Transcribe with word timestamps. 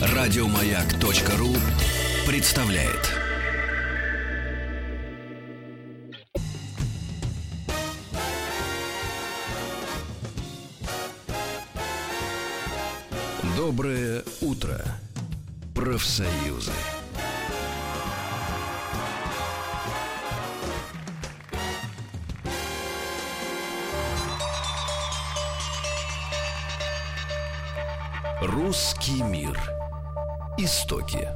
Радиомаяк.ру 0.00 1.54
представляет. 2.26 3.14
Доброе 13.56 14.22
утро, 14.40 14.80
профсоюзы. 15.74 16.72
Русский 28.40 29.20
мир. 29.24 29.60
Истоки. 30.58 31.28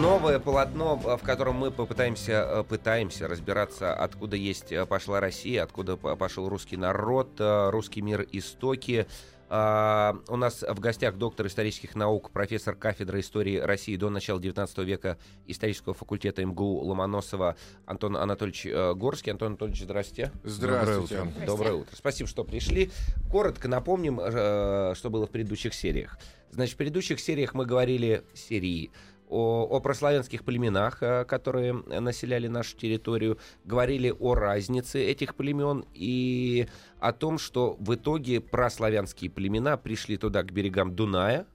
Новое 0.00 0.38
полотно, 0.38 0.94
в 0.94 1.18
котором 1.24 1.56
мы 1.56 1.72
попытаемся 1.72 2.46
э, 2.48 2.62
пытаемся 2.62 3.26
разбираться, 3.26 3.92
откуда 3.92 4.36
есть 4.36 4.70
э, 4.70 4.86
пошла 4.86 5.18
Россия, 5.18 5.64
откуда 5.64 5.96
пошел 5.96 6.48
русский 6.48 6.76
народ, 6.76 7.40
э, 7.40 7.70
русский 7.70 8.02
мир 8.02 8.24
истоки. 8.30 9.08
А, 9.48 10.18
у 10.28 10.36
нас 10.36 10.62
в 10.62 10.80
гостях 10.80 11.16
доктор 11.16 11.46
исторических 11.46 11.94
наук, 11.94 12.30
профессор 12.30 12.74
кафедры 12.74 13.20
истории 13.20 13.58
России 13.58 13.96
до 13.96 14.10
начала 14.10 14.40
19 14.40 14.78
века 14.78 15.18
исторического 15.46 15.94
факультета 15.94 16.44
МГУ 16.44 16.84
Ломоносова 16.84 17.56
Антон 17.86 18.16
Анатольевич 18.16 18.66
э, 18.66 18.94
Горский. 18.94 19.32
Антон 19.32 19.48
Анатольевич, 19.48 19.82
здрасте. 19.82 20.32
Здравствуйте. 20.42 21.32
Доброе 21.46 21.74
утро. 21.74 21.94
Спасибо, 21.94 22.28
что 22.28 22.44
пришли. 22.44 22.90
Коротко 23.30 23.68
напомним, 23.68 24.20
э, 24.20 24.94
что 24.96 25.10
было 25.10 25.26
в 25.26 25.30
предыдущих 25.30 25.74
сериях. 25.74 26.18
Значит, 26.50 26.74
в 26.74 26.78
предыдущих 26.78 27.20
сериях 27.20 27.54
мы 27.54 27.66
говорили 27.66 28.24
серии 28.34 28.90
о, 29.28 29.66
о 29.68 29.80
прославянских 29.80 30.44
племенах, 30.44 31.02
э, 31.02 31.24
которые 31.24 31.72
населяли 31.72 32.48
нашу 32.48 32.76
территорию, 32.76 33.38
говорили 33.64 34.14
о 34.18 34.34
разнице 34.34 35.02
этих 35.04 35.34
племен 35.34 35.84
и 35.94 36.68
о 37.00 37.12
том, 37.12 37.38
что 37.38 37.76
в 37.80 37.94
итоге 37.94 38.40
прославянские 38.40 39.30
племена 39.30 39.76
пришли 39.76 40.16
туда, 40.16 40.42
к 40.42 40.52
берегам 40.52 40.94
Дуная, 40.94 41.46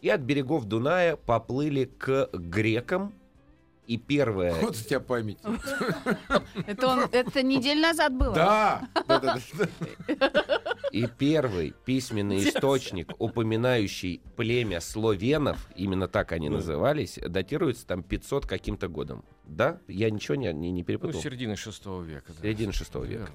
и 0.00 0.08
от 0.08 0.20
берегов 0.20 0.64
Дуная 0.64 1.16
поплыли 1.16 1.84
к 1.84 2.30
грекам, 2.32 3.14
и 3.88 3.96
первое... 3.96 4.52
Вот 4.60 4.76
у 4.76 4.84
тебя 4.84 5.00
память. 5.00 5.38
Это, 6.66 6.88
он, 6.88 7.08
это 7.10 7.42
неделю 7.42 7.80
назад 7.80 8.14
было. 8.14 8.34
Да! 8.34 8.88
И 10.92 11.06
первый 11.06 11.74
письменный 11.86 12.46
источник, 12.46 13.12
упоминающий 13.18 14.20
племя 14.36 14.80
словенов, 14.80 15.68
именно 15.74 16.06
так 16.06 16.32
они 16.32 16.50
назывались, 16.50 17.18
датируется 17.26 17.86
там 17.86 18.02
500 18.02 18.46
каким-то 18.46 18.88
годом. 18.88 19.24
Да? 19.44 19.80
Я 19.88 20.10
ничего 20.10 20.34
не, 20.34 20.52
не, 20.52 20.70
не 20.70 20.80
Ну, 20.80 20.84
перепутал. 20.84 21.20
середины 21.20 21.56
шестого 21.56 22.02
века. 22.02 22.32
да. 22.36 22.42
Середины 22.42 22.72
шестого 22.72 23.04
века. 23.04 23.20
Верно. 23.20 23.34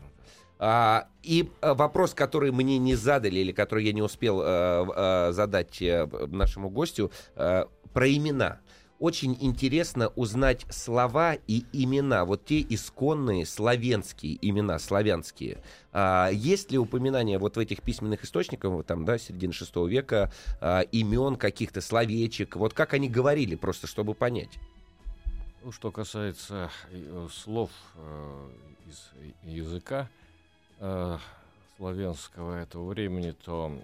А, 0.60 1.08
и 1.24 1.50
а, 1.62 1.74
вопрос, 1.74 2.14
который 2.14 2.52
мне 2.52 2.78
не 2.78 2.94
задали, 2.96 3.40
или 3.40 3.52
который 3.52 3.86
я 3.86 3.94
не 3.94 4.04
успел 4.04 4.42
э, 4.44 4.86
э, 4.96 5.32
задать 5.32 5.82
э, 5.82 6.08
нашему 6.28 6.70
гостю, 6.70 7.12
э, 7.36 7.66
про 7.94 8.10
имена. 8.10 8.60
Очень 9.04 9.38
интересно 9.42 10.14
узнать 10.16 10.66
слова 10.70 11.34
и 11.34 11.66
имена, 11.74 12.24
вот 12.24 12.46
те 12.46 12.62
исконные 12.62 13.46
славянские 13.46 14.38
имена, 14.42 14.80
славянские. 14.80 15.62
А, 15.92 16.30
есть 16.32 16.72
ли 16.72 16.78
упоминание 16.78 17.38
вот 17.38 17.58
в 17.58 17.60
этих 17.60 17.82
письменных 17.82 18.24
источниках, 18.24 18.72
вот 18.72 18.88
там, 18.88 19.04
да, 19.04 19.18
середины 19.18 19.52
шестого 19.52 19.90
века, 19.90 20.32
а, 20.62 20.84
имен 20.94 21.36
каких-то, 21.36 21.82
словечек, 21.82 22.56
вот 22.56 22.74
как 22.74 22.94
они 22.94 23.10
говорили, 23.10 23.56
просто 23.56 23.88
чтобы 23.88 24.14
понять? 24.14 24.58
Ну, 25.66 25.74
что 25.74 25.92
касается 25.92 26.72
э, 26.90 27.28
слов 27.30 27.72
э, 27.96 28.50
из 28.88 29.12
языка 29.44 30.08
э, 30.80 31.18
славянского 31.76 32.56
этого 32.62 32.88
времени, 32.88 33.36
то 33.44 33.78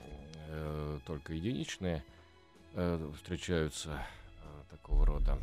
э, 0.47 0.99
только 1.05 1.33
единичные 1.33 2.05
э, 2.75 3.11
встречаются 3.17 3.99
такого 4.69 5.05
рода 5.05 5.37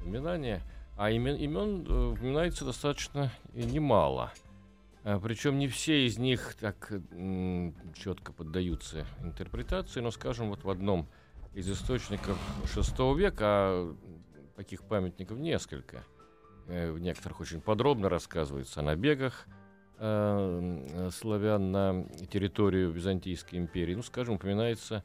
упоминания, 0.00 0.62
а 0.96 1.10
имен, 1.10 1.36
имен 1.36 1.86
э, 1.86 2.12
упоминается 2.12 2.64
достаточно 2.64 3.30
немало. 3.54 4.32
Э, 5.04 5.18
Причем 5.22 5.58
не 5.58 5.68
все 5.68 6.06
из 6.06 6.18
них 6.18 6.54
так 6.54 6.92
четко 7.94 8.32
поддаются 8.32 9.06
интерпретации, 9.22 10.00
но, 10.00 10.10
скажем, 10.10 10.48
вот 10.50 10.64
в 10.64 10.70
одном 10.70 11.08
из 11.54 11.70
источников 11.70 12.38
VI 12.64 13.16
века, 13.16 13.46
а 13.46 13.96
таких 14.56 14.82
памятников 14.82 15.38
несколько. 15.38 16.04
Э, 16.66 16.90
В 16.90 16.98
некоторых 16.98 17.40
очень 17.40 17.60
подробно 17.60 18.08
рассказывается 18.08 18.80
о 18.80 18.82
набегах 18.82 19.46
славян 19.98 21.72
на 21.72 22.04
территорию 22.30 22.92
Византийской 22.92 23.58
империи. 23.58 23.96
Ну, 23.96 24.04
скажем, 24.04 24.36
упоминается 24.36 25.02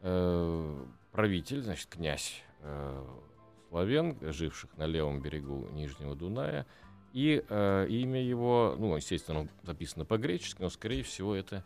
правитель, 0.00 1.60
значит, 1.60 1.88
князь 1.90 2.42
славян, 3.68 4.16
живших 4.20 4.76
на 4.76 4.86
левом 4.86 5.20
берегу 5.20 5.68
Нижнего 5.72 6.14
Дуная, 6.14 6.66
и 7.12 7.44
э, 7.48 7.86
имя 7.88 8.22
его, 8.22 8.74
ну, 8.78 8.96
естественно, 8.96 9.40
оно 9.40 9.48
записано 9.62 10.04
по-гречески, 10.04 10.60
но, 10.60 10.68
скорее 10.68 11.02
всего, 11.02 11.34
это 11.34 11.64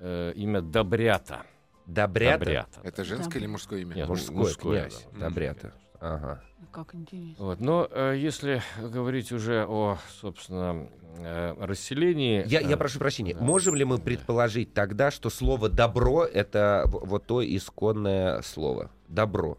э, 0.00 0.32
имя 0.36 0.60
Добрята. 0.60 1.44
Добрята? 1.86 2.38
Добрята. 2.38 2.80
Это 2.82 3.04
женское 3.04 3.38
или 3.38 3.46
мужское 3.46 3.80
имя? 3.80 3.94
Нет, 3.94 4.08
Мужское, 4.08 4.36
мужское, 4.36 4.80
князь, 4.88 5.06
да. 5.12 5.28
Добрята. 5.28 5.72
Ага. 6.00 6.42
Ну, 6.58 6.66
Как 6.72 6.94
интересно. 6.94 7.44
Вот. 7.44 7.60
Но 7.60 7.88
э, 7.90 8.14
если 8.18 8.62
говорить 8.78 9.32
уже 9.32 9.64
о, 9.66 9.98
собственно, 10.20 10.88
э, 11.18 11.54
расселении... 11.58 12.44
Я, 12.46 12.60
э, 12.60 12.68
я 12.68 12.76
прошу 12.76 12.98
прощения, 12.98 13.34
да. 13.34 13.40
можем 13.42 13.74
ли 13.74 13.84
мы 13.84 13.96
Да. 13.98 14.02
предположить 14.02 14.74
тогда, 14.74 15.10
что 15.10 15.30
слово 15.30 15.68
добро 15.68 16.24
это 16.24 16.84
вот 16.86 17.24
то 17.26 17.42
исконное 17.42 18.42
слово? 18.42 18.90
Добро. 19.08 19.58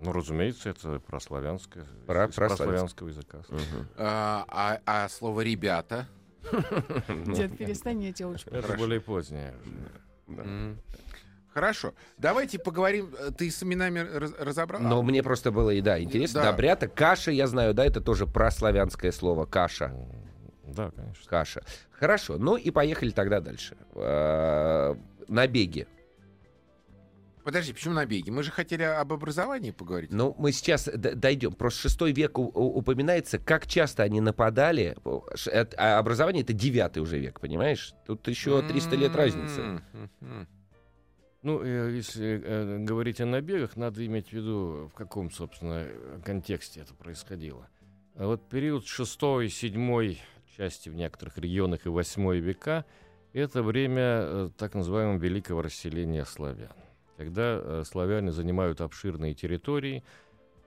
Ну, 0.00 0.12
разумеется, 0.12 0.70
это 0.70 1.00
прославянское, 1.00 1.84
Про- 2.06 2.28
прославянское. 2.28 2.46
прославянского 2.66 3.08
языка. 3.08 3.38
А, 3.96 4.44
а- 4.48 4.80
а 4.86 5.08
слово 5.08 5.40
«ребята»? 5.40 6.06
Дед, 7.26 7.58
перестань, 7.58 8.02
я 8.04 8.12
тебя 8.12 8.28
очень 8.28 8.48
Это 8.50 8.74
более 8.76 9.00
позднее. 9.00 9.54
Хорошо. 11.52 11.94
Давайте 12.18 12.58
поговорим. 12.58 13.12
Э, 13.18 13.30
Ты 13.36 13.50
с 13.50 13.62
именами 13.62 13.98
раз- 13.98 14.34
разобрал? 14.38 14.80
Но 14.80 15.02
мне 15.02 15.22
просто 15.24 15.50
было, 15.50 15.70
и 15.70 15.80
да, 15.80 16.00
интересно. 16.00 16.42
Да. 16.42 16.50
Добрята. 16.52 16.86
Каша, 16.86 17.32
я 17.32 17.46
знаю, 17.48 17.74
да, 17.74 17.84
это 17.84 18.00
тоже 18.00 18.26
прославянское 18.26 19.10
слово. 19.10 19.44
Каша. 19.46 19.92
Да, 20.64 20.90
конечно. 20.92 21.24
Каша. 21.26 21.62
Хорошо. 21.90 22.36
Ну 22.38 22.56
и 22.56 22.70
поехали 22.70 23.10
тогда 23.10 23.40
дальше. 23.40 23.76
Э, 23.94 24.94
Набеги. 25.26 25.88
Подожди, 27.48 27.72
почему 27.72 27.94
набеги? 27.94 28.28
Мы 28.28 28.42
же 28.42 28.50
хотели 28.50 28.82
об 28.82 29.10
образовании 29.10 29.70
поговорить. 29.70 30.12
Ну, 30.12 30.34
мы 30.38 30.52
сейчас 30.52 30.84
дойдем. 30.84 31.52
Просто 31.54 31.80
шестой 31.88 32.12
век 32.12 32.38
упоминается, 32.38 33.38
как 33.38 33.66
часто 33.66 34.02
они 34.02 34.20
нападали. 34.20 34.94
Это- 35.46 35.74
А 35.78 35.98
образование 35.98 36.42
это 36.42 36.52
девятый 36.52 37.02
уже 37.02 37.18
век, 37.18 37.40
понимаешь? 37.40 37.94
Тут 38.06 38.28
еще 38.28 38.60
300 38.60 38.96
лет 38.96 39.16
разницы. 39.16 39.60
М, 39.62 39.82
м, 39.94 40.10
м. 40.20 40.48
Ну, 41.40 41.62
э, 41.64 41.90
если 41.96 42.38
э, 42.44 42.78
говорить 42.80 43.18
о 43.22 43.24
набегах, 43.24 43.78
надо 43.78 44.04
иметь 44.04 44.28
в 44.28 44.32
виду, 44.34 44.90
в 44.92 44.94
каком, 44.94 45.30
собственно, 45.30 45.86
э, 45.86 46.20
контексте 46.22 46.80
это 46.80 46.92
происходило. 46.92 47.66
А 48.16 48.26
вот 48.26 48.46
период 48.50 48.84
6 48.86 49.48
7 49.48 50.18
части 50.54 50.90
в 50.90 50.94
некоторых 50.94 51.38
регионах 51.38 51.86
и 51.86 51.88
8 51.88 52.40
века— 52.40 52.84
это 53.32 53.62
время 53.62 54.02
э, 54.02 54.50
так 54.58 54.74
называемого 54.74 55.16
великого 55.16 55.62
расселения 55.62 56.26
славян. 56.26 56.68
Когда 57.18 57.60
э, 57.60 57.82
славяне 57.84 58.30
занимают 58.30 58.80
обширные 58.80 59.34
территории, 59.34 60.04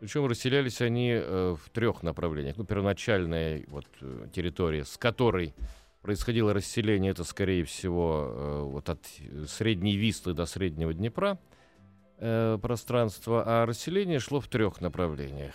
причем 0.01 0.25
расселялись 0.25 0.81
они 0.81 1.12
э, 1.13 1.56
в 1.57 1.69
трех 1.69 2.03
направлениях. 2.03 2.57
Ну, 2.57 2.65
первоначальная 2.65 3.63
вот, 3.69 3.86
э, 4.01 4.27
территория, 4.33 4.83
с 4.83 4.98
которой 4.98 5.53
происходило 6.01 6.53
расселение, 6.53 7.12
это, 7.12 7.24
скорее 7.24 7.63
всего, 7.63 8.65
вот 8.65 8.89
от 8.89 9.00
Средней 9.48 9.95
Вислы 9.95 10.33
до 10.33 10.48
Среднего 10.48 10.94
Днепра 10.94 11.38
пространство, 12.18 13.44
а 13.45 13.65
расселение 13.68 14.19
шло 14.19 14.39
в 14.39 14.47
трех 14.47 14.81
направлениях. 14.81 15.54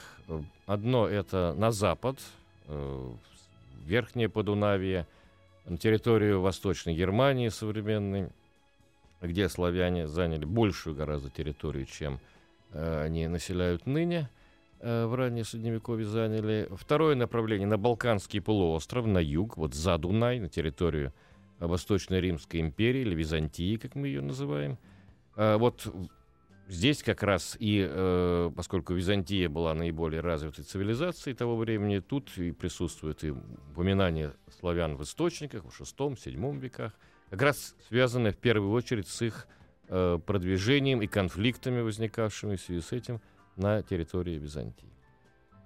Одно— 0.66 1.08
это 1.08 1.52
на 1.56 1.72
запад, 1.72 2.20
Верхнее 3.84 4.28
Подунавье, 4.28 5.08
на 5.64 5.78
территорию 5.78 6.40
Восточной 6.40 6.94
Германии 6.94 7.48
современной, 7.48 8.30
где 9.20 9.48
славяне 9.48 10.08
заняли 10.08 10.44
большую 10.44 10.94
гораздо 10.94 11.30
территорию, 11.30 11.86
чем 11.86 12.20
э, 12.72 13.02
они 13.04 13.26
населяют 13.28 13.86
ныне. 13.86 14.28
э, 14.80 15.06
в 15.06 15.14
раннее 15.14 15.44
Средневековье 15.44 16.06
заняли. 16.06 16.68
Второе 16.72 17.14
направление 17.14 17.66
на 17.66 17.78
Балканский 17.78 18.40
полуостров, 18.40 19.06
на 19.06 19.18
юг, 19.18 19.56
вот 19.56 19.74
за 19.74 19.96
Дунай, 19.98 20.38
на 20.38 20.48
территорию 20.48 21.12
э, 21.58 21.66
Восточной 21.66 22.20
Римской 22.20 22.60
империи 22.60 23.00
или 23.00 23.14
Византии, 23.14 23.76
как 23.76 23.94
мы 23.94 24.08
ее 24.08 24.20
называем. 24.20 24.78
Э, 25.36 25.56
вот 25.56 25.86
здесь 26.68 27.02
как 27.02 27.22
раз 27.22 27.56
и, 27.58 27.86
э, 27.88 28.50
поскольку 28.54 28.94
Византия 28.94 29.48
была 29.48 29.74
наиболее 29.74 30.20
развитой 30.20 30.64
цивилизацией 30.64 31.36
того 31.36 31.56
времени, 31.56 32.00
тут 32.00 32.36
и 32.36 32.52
присутствует 32.52 33.24
и 33.24 33.30
упоминание 33.30 34.34
славян 34.58 34.96
в 34.96 35.02
источниках 35.02 35.64
в 35.64 35.80
VI-VII 35.80 36.58
веках, 36.58 36.92
как 37.30 37.42
раз 37.42 37.74
связанное 37.88 38.32
в 38.32 38.36
первую 38.36 38.72
очередь 38.72 39.08
с 39.08 39.22
их 39.22 39.46
э, 39.88 40.18
продвижением 40.24 41.02
и 41.02 41.06
конфликтами, 41.06 41.80
возникавшими 41.80 42.56
в 42.56 42.60
связи 42.60 42.80
с 42.80 42.92
этим 42.92 43.20
на 43.56 43.82
территории 43.82 44.38
Византии. 44.38 44.92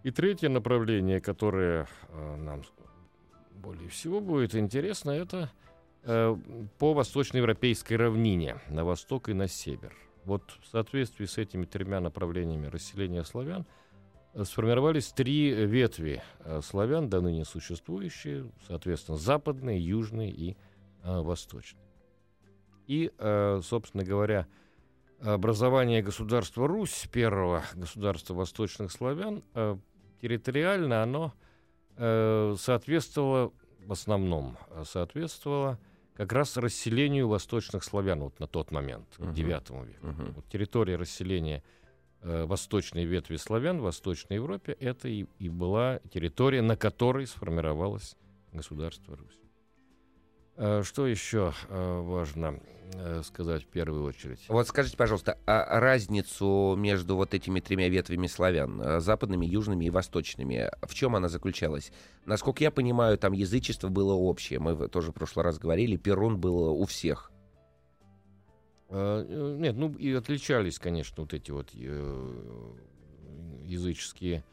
И 0.03 0.11
третье 0.11 0.49
направление, 0.49 1.21
которое 1.21 1.87
э, 2.09 2.37
нам 2.37 2.63
более 3.53 3.89
всего 3.89 4.21
будет 4.21 4.55
интересно, 4.55 5.11
это 5.11 5.51
э, 6.05 6.37
по 6.79 6.95
восточноевропейской 6.95 7.97
равнине, 7.97 8.61
на 8.69 8.85
восток 8.85 9.29
и 9.29 9.35
на 9.35 9.49
север. 9.49 9.95
Вот 10.25 10.59
в 10.63 10.67
соответствии 10.69 11.27
с 11.27 11.39
этими 11.39 11.65
тремя 11.65 12.01
направлениями 12.01 12.67
расселения 12.67 13.25
славян 13.25 13.67
э, 14.33 14.45
сформировались 14.45 15.13
три 15.13 15.51
ветви 15.67 16.23
э, 16.41 16.61
славян, 16.63 17.11
до 17.11 17.21
ныне 17.21 17.45
существующие, 17.45 18.51
соответственно, 18.67 19.19
западные, 19.19 19.79
южные 19.79 20.31
и 20.31 20.57
э. 21.03 21.23
И, 22.87 23.13
э, 23.19 23.61
собственно 23.63 24.05
говоря, 24.05 24.47
образование 25.21 26.03
государства 26.03 26.67
Русь, 26.67 27.09
первого 27.13 27.63
государства 27.75 28.35
восточных 28.35 28.91
славян, 28.91 29.43
э, 29.55 29.77
территориально 30.21 31.03
оно 31.03 31.33
э, 31.97 32.57
соответствовало, 32.59 33.53
в 33.87 33.93
основном 33.93 34.57
соответствовало 34.85 35.79
как 36.15 36.33
раз 36.33 36.57
расселению 36.57 37.29
восточных 37.29 37.83
славян 37.85 38.21
вот 38.21 38.39
на 38.41 38.47
тот 38.47 38.71
момент, 38.71 39.07
Мгм. 39.19 39.35
к 39.35 39.39
IX 39.39 39.87
веку. 39.87 40.07
Мгм. 40.07 40.33
Вот 40.33 40.49
территория 40.49 40.97
расселения 40.97 41.63
э, 42.23 42.45
восточной 42.45 43.05
ветви 43.05 43.37
славян 43.37 43.79
в 43.79 43.85
Восточной 43.85 44.35
Европе 44.35 44.77
это 44.79 45.09
и, 45.09 45.27
и 45.39 45.49
была 45.49 46.01
территория, 46.13 46.61
на 46.61 46.77
которой 46.77 47.27
сформировалось 47.27 48.17
государство 48.53 49.17
Русь. 49.17 49.39
Э, 50.61 50.83
Что 50.85 51.07
еще 51.07 51.55
э, 51.71 52.01
важно 52.03 52.61
э, 52.93 53.23
сказать 53.25 53.63
в 53.63 53.69
первую 53.69 54.05
очередь? 54.05 54.45
Вот 54.49 54.69
скажите, 54.69 54.95
пожалуйста, 54.95 55.39
а 55.47 55.81
разницу 55.81 56.75
между 56.77 57.17
вот 57.17 57.33
этими 57.33 57.61
тремя 57.61 57.89
ветвями 57.89 58.27
славян, 58.27 59.01
западными, 59.01 59.47
южными 59.47 59.87
и 59.87 59.91
восточными, 59.91 60.71
в 60.83 60.93
чем 60.93 61.17
она 61.17 61.31
заключалась? 61.31 61.93
Насколько 62.27 62.63
я 62.63 62.71
понимаю, 62.71 63.17
там 63.17 63.33
язычество 63.33 63.89
было 63.89 64.13
общее. 64.13 64.59
Мы 64.59 64.89
тоже 64.89 65.13
в 65.13 65.15
прошлый 65.15 65.47
раз 65.47 65.59
говорили, 65.59 65.97
Перун 65.97 66.39
был 66.39 66.79
у 66.79 66.85
всех. 66.85 67.33
Нет, 68.91 69.77
ну 69.77 69.95
и 69.95 70.13
отличались, 70.13 70.79
конечно, 70.79 71.23
вот 71.23 71.33
эти 71.33 71.53
вот 71.53 71.71
языческие 73.65 74.45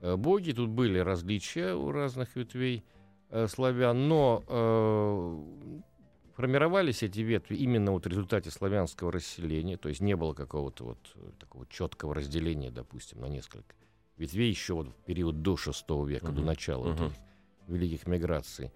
боги. 0.00 0.52
Тут 0.52 0.70
были 0.70 1.00
различия 1.00 1.74
у 1.74 1.90
разных 1.90 2.34
ветвей 2.36 2.82
э, 3.30 3.46
славян, 3.48 4.08
но 4.08 4.44
э, 4.46 5.80
формировались 6.34 7.02
эти 7.02 7.20
ветви 7.20 7.56
именно 7.56 7.92
вот 7.92 8.04
в 8.06 8.08
результате 8.08 8.50
славянского 8.50 9.12
расселения, 9.12 9.76
то 9.76 9.88
есть 9.88 10.00
не 10.00 10.16
было 10.16 10.32
какого-то 10.34 10.84
вот 10.84 10.98
э, 11.16 11.30
такого 11.38 11.66
четкого 11.66 12.14
разделения, 12.14 12.70
допустим, 12.70 13.20
на 13.20 13.26
несколько 13.26 13.74
ветвей 14.16 14.50
еще 14.50 14.74
вот 14.74 14.88
в 14.88 14.94
период 15.04 15.42
до 15.42 15.54
VI 15.54 16.06
века, 16.06 16.26
до 16.26 16.32
Мгм. 16.40 16.44
начала 16.46 16.84
вот 16.84 16.96
Мгм. 16.96 17.06
этих 17.06 17.18
великих 17.68 18.06
миграций. 18.06 18.70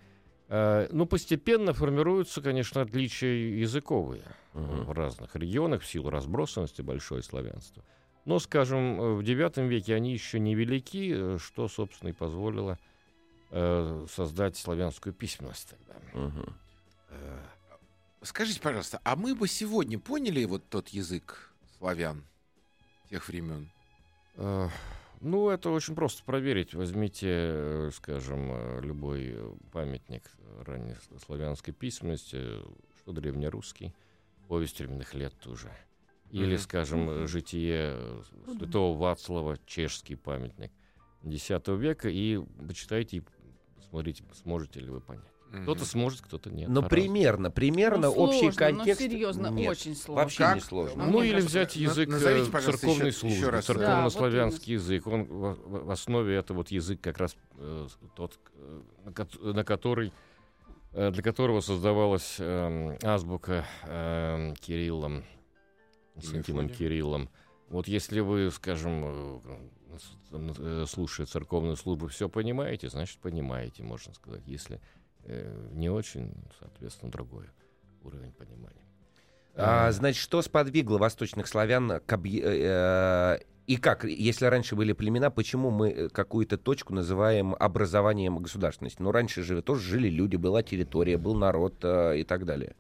Э, 0.49 0.89
Ну, 0.91 1.07
постепенно 1.07 1.73
формируются, 1.73 2.41
конечно, 2.43 2.81
отличия 2.83 3.33
языковые 3.59 4.23
Мгм. 4.53 4.85
в 4.85 4.93
разных 4.93 5.35
регионах 5.37 5.83
в 5.83 5.87
силу 5.87 6.11
разбросанности 6.11 6.83
большое 6.83 7.23
славянства. 7.23 7.83
Но, 8.25 8.39
скажем, 8.39 9.17
в 9.17 9.21
IX 9.21 9.67
веке 9.69 9.95
они 9.95 10.13
еще 10.13 10.39
не 10.39 10.55
велики, 10.55 11.37
что, 11.39 11.69
собственно, 11.69 12.11
и 12.11 12.13
позволило 12.13 12.73
э, 12.73 12.94
создать 13.51 14.57
славянскую 14.57 15.13
письменность 15.13 15.71
тогда. 15.71 16.01
Э, 17.11 17.39
Скажите, 18.23 18.61
пожалуйста, 18.61 19.01
а 19.05 19.17
мы 19.17 19.35
бы 19.35 19.47
сегодня 19.49 19.99
поняли 19.99 20.45
вот 20.45 20.69
тот 20.71 20.89
язык 20.89 21.53
славян 21.79 22.25
тех 23.11 23.29
времен? 23.29 23.69
э, 24.37 24.69
Ну, 25.21 25.51
это 25.51 25.71
очень 25.71 25.95
просто 25.95 26.23
проверить. 26.25 26.75
Возьмите, 26.75 27.29
э, 27.31 27.91
скажем, 27.95 28.51
э, 28.51 28.81
любой 28.81 29.33
э, 29.35 29.55
памятник 29.73 30.31
ранней 30.65 30.97
славянской 31.25 31.73
письменности, 31.75 32.37
э, 32.41 32.63
что 33.03 33.13
древнерусский, 33.13 33.95
повесть 34.49 34.79
временных 34.81 35.15
лет 35.15 35.35
тоже. 35.41 35.71
Или, 36.31 36.57
скажем, 36.57 37.09
э, 37.11 37.27
житие 37.27 37.93
э, 37.95 38.23
святого 38.59 38.99
Вацлава, 38.99 39.59
чешский 39.67 40.17
памятник 40.17 40.73
X 41.25 41.51
века, 41.69 42.09
и 42.09 42.39
почитайте, 42.67 43.19
и 43.19 43.23
посмотрите, 43.77 44.25
сможете 44.43 44.81
ли 44.81 44.91
вы 44.91 45.01
понять. 45.01 45.25
Кто-то 45.63 45.85
сможет, 45.85 46.21
кто-то 46.21 46.51
нет. 46.51 46.69
Но 46.69 46.83
по-разному. 46.83 46.89
примерно, 46.89 47.51
примерно 47.51 48.09
Ну, 48.09 48.13
общий 48.15 48.41
сложно, 48.41 48.59
контекст. 48.59 49.01
Ну, 49.01 49.09
серьезно, 49.09 49.47
Нет, 49.49 49.71
очень 49.71 49.95
сложно. 49.95 50.23
Вообще 50.25 50.39
Как? 50.39 50.55
не 50.57 50.61
сложно. 50.61 51.05
Ну, 51.07 51.13
Ну, 51.13 51.23
или 51.23 51.41
взять 51.41 51.77
язык 51.77 52.09
назовите, 52.09 52.51
э, 52.51 52.61
церковной 52.61 53.07
еще- 53.09 53.19
службы, 53.21 53.37
еще 53.39 53.51
раз. 53.51 53.65
церковнославянский 53.67 54.77
Да, 54.77 54.83
язык. 54.83 55.07
Он 55.07 55.23
в, 55.25 55.85
в- 55.87 55.91
основе 55.93 56.35
это 56.35 56.55
вот 56.55 56.73
язык 56.73 57.01
как 57.01 57.19
раз 57.19 57.37
э, 57.59 57.87
тот, 58.17 58.37
э, 58.57 58.81
на, 59.05 59.13
кот- 59.13 59.41
на 59.55 59.63
который 59.65 60.13
э, 60.93 61.13
для 61.13 61.23
которого 61.23 61.61
создавалась 61.61 62.35
эм, 62.41 62.99
азбука 63.05 63.65
эм, 63.85 64.57
Кириллом, 64.57 65.23
Константином. 66.15 66.69
Кириллом. 66.69 67.29
Вот 67.69 67.87
если 67.87 68.19
вы, 68.21 68.51
скажем, 68.51 69.05
э, 69.05 69.39
э, 69.45 69.59
слушая 70.87 71.27
церковную 71.27 71.77
службу, 71.77 72.09
все 72.09 72.29
понимаете, 72.29 72.89
значит 72.89 73.19
понимаете, 73.21 73.83
можно 73.83 74.15
сказать. 74.15 74.43
Если 74.47 74.81
э, 75.25 75.69
не 75.73 75.91
очень, 75.91 76.33
соответственно, 76.59 77.11
другой 77.11 77.47
уровень 78.03 78.33
понимания. 78.33 78.85
А, 79.57 79.89
Э, 79.89 79.93
значит, 79.93 80.21
что 80.21 80.43
сподвигло 80.43 80.99
восточных 80.99 81.47
славян 81.47 82.01
к 82.01 82.13
объ- 82.13 82.43
э, 82.43 83.39
и 83.67 83.77
как, 83.77 84.05
если 84.05 84.45
раньше 84.47 84.77
были 84.77 84.93
племена, 84.93 85.31
почему 85.31 85.71
мы 85.71 85.91
э, 85.91 86.09
какую-то 86.11 86.59
точку 86.59 86.93
называем 86.93 87.55
образованием 87.59 88.39
государственности? 88.39 89.01
Ну, 89.01 89.11
раньше 89.11 89.43
же 89.43 89.63
тоже 89.63 89.83
жили 89.83 90.09
люди, 90.09 90.37
была 90.37 90.63
территория, 90.63 91.17
был 91.17 91.35
народ 91.35 91.77
э, 91.83 92.19
и 92.19 92.25
так 92.25 92.45
далее. 92.45 92.77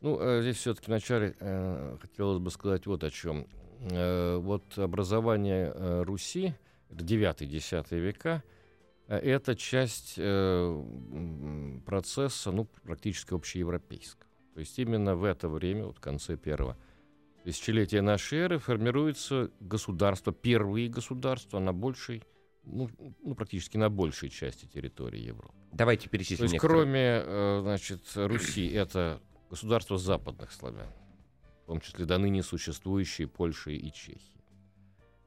Ну, 0.00 0.18
э, 0.20 0.40
здесь 0.42 0.56
все-таки 0.56 0.86
вначале 0.86 1.34
э, 1.40 1.96
хотелось 2.00 2.38
бы 2.38 2.50
сказать 2.50 2.86
вот 2.86 3.04
о 3.04 3.10
чем. 3.10 3.46
Э, 3.90 4.36
вот 4.36 4.78
образование 4.78 5.72
э, 5.74 6.02
Руси, 6.02 6.54
это 6.90 7.04
9-10 7.04 7.98
века, 7.98 8.42
э, 9.08 9.16
это 9.16 9.54
часть 9.54 10.14
э, 10.16 11.80
процесса, 11.84 12.50
ну, 12.52 12.64
практически 12.82 13.34
общеевропейского. 13.34 14.30
То 14.54 14.60
есть 14.60 14.78
именно 14.78 15.16
в 15.16 15.24
это 15.24 15.48
время, 15.48 15.86
вот 15.86 15.98
в 15.98 16.00
конце 16.00 16.36
первого 16.36 16.76
тысячелетия 17.44 18.00
нашей 18.00 18.38
эры, 18.38 18.58
формируется 18.58 19.50
государство, 19.60 20.32
первые 20.32 20.88
государства 20.88 21.58
на 21.58 21.72
большей, 21.72 22.22
ну, 22.64 22.88
ну, 23.22 23.34
практически 23.34 23.76
на 23.76 23.90
большей 23.90 24.30
части 24.30 24.64
территории 24.66 25.20
Европы. 25.20 25.54
Давайте 25.72 26.04
То 26.04 26.10
перечислим 26.10 26.44
есть, 26.44 26.54
некоторые. 26.54 26.84
кроме, 26.84 27.22
э, 27.24 27.60
значит, 27.62 28.00
Руси, 28.14 28.66
это 28.68 29.20
государства 29.50 29.98
западных 29.98 30.52
славян, 30.52 30.88
в 31.64 31.66
том 31.66 31.80
числе 31.80 32.04
до 32.04 32.18
ныне 32.18 32.42
существующие 32.42 33.26
Польши 33.26 33.74
и 33.74 33.90
Чехии. 33.90 34.44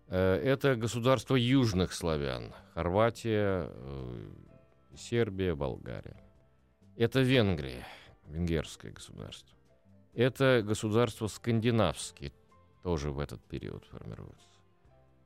Э, 0.07 0.35
Это 0.35 0.75
государства 0.75 1.35
южных 1.35 1.93
славян, 1.93 2.53
Хорватия, 2.75 3.71
э, 3.71 4.29
Сербия, 4.95 5.55
Болгария. 5.55 6.21
Это 6.95 7.21
Венгрия, 7.21 7.83
венгерское 8.27 8.91
государство. 8.91 9.57
Это 10.13 10.61
государства 10.63 11.27
скандинавские, 11.27 12.31
тоже 12.83 13.09
в 13.09 13.19
этот 13.19 13.41
период 13.41 13.83
формируются. 13.85 14.47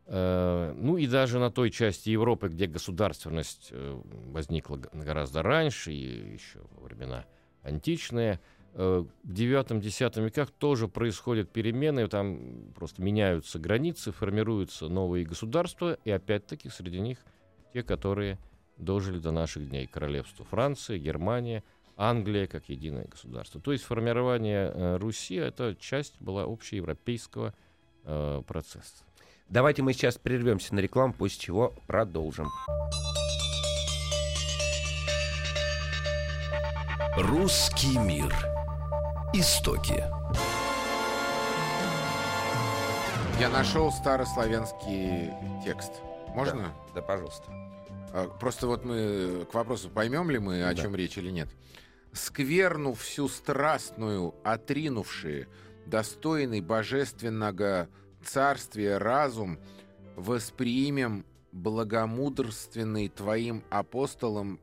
Э, 0.05 0.73
Ну 0.77 0.95
и 0.95 1.07
даже 1.07 1.39
на 1.39 1.51
той 1.51 1.71
части 1.71 2.09
Европы, 2.09 2.47
где 2.47 2.67
государственность 2.67 3.73
возникла 3.73 4.77
гораздо 4.77 5.43
раньше, 5.43 5.91
и 5.91 6.33
еще 6.33 6.59
во 6.71 6.83
времена 6.85 7.25
античные, 7.63 8.39
в 8.73 9.07
IX-X 9.25 10.17
веках 10.17 10.51
тоже 10.51 10.87
происходят 10.87 11.49
перемены, 11.49 12.07
там 12.07 12.71
просто 12.73 13.01
меняются 13.01 13.59
границы, 13.59 14.11
формируются 14.11 14.87
новые 14.87 15.25
государства, 15.25 15.97
и 16.05 16.11
опять-таки 16.11 16.69
среди 16.69 16.99
них 16.99 17.17
те, 17.73 17.83
которые 17.83 18.37
дожили 18.77 19.19
до 19.19 19.31
наших 19.31 19.69
дней. 19.69 19.87
Королевство 19.87 20.45
Франция, 20.45 20.97
Германия, 20.97 21.63
Англия 21.97 22.47
как 22.47 22.69
единое 22.69 23.05
государство. 23.05 23.61
То 23.61 23.71
есть 23.71 23.83
формирование 23.83 24.71
э, 24.73 24.97
Руси— 24.97 25.35
это 25.37 25.75
часть 25.79 26.19
была 26.19 26.43
общеевропейского 26.43 27.53
э, 28.03 28.41
процесса. 28.47 29.03
Давайте 29.49 29.81
мы 29.83 29.93
сейчас 29.93 30.17
прервемся 30.17 30.73
на 30.73 30.79
рекламу, 30.79 31.13
после 31.13 31.39
чего 31.39 31.73
продолжим. 31.87 32.47
Русский 37.17 37.99
мир. 37.99 38.50
Истоки. 39.33 40.03
Я 43.39 43.49
нашел 43.49 43.91
старославянский 43.91 45.31
текст. 45.63 45.93
Можно? 46.35 46.63
Да, 46.63 46.73
да, 46.95 47.01
пожалуйста. 47.01 47.43
А, 48.13 48.27
Просто 48.39 48.67
вот 48.67 48.83
мы 48.85 49.47
к 49.49 49.53
вопросу, 49.53 49.89
поймем 49.89 50.29
ли 50.29 50.37
мы, 50.39 50.63
о 50.63 50.73
Да. 50.73 50.81
чем 50.81 50.95
речь 50.95 51.17
или 51.17 51.31
нет. 51.31 51.49
«Скверну 52.13 52.93
всю 52.93 53.29
страстную, 53.29 54.35
отринувшие, 54.43 55.47
достойный 55.85 56.59
божественного 56.59 57.87
царствия 58.23 58.97
разум, 58.97 59.57
восприимем 60.17 61.25
благомудрственный 61.53 63.07
твоим 63.07 63.63
апостолом 63.69 64.59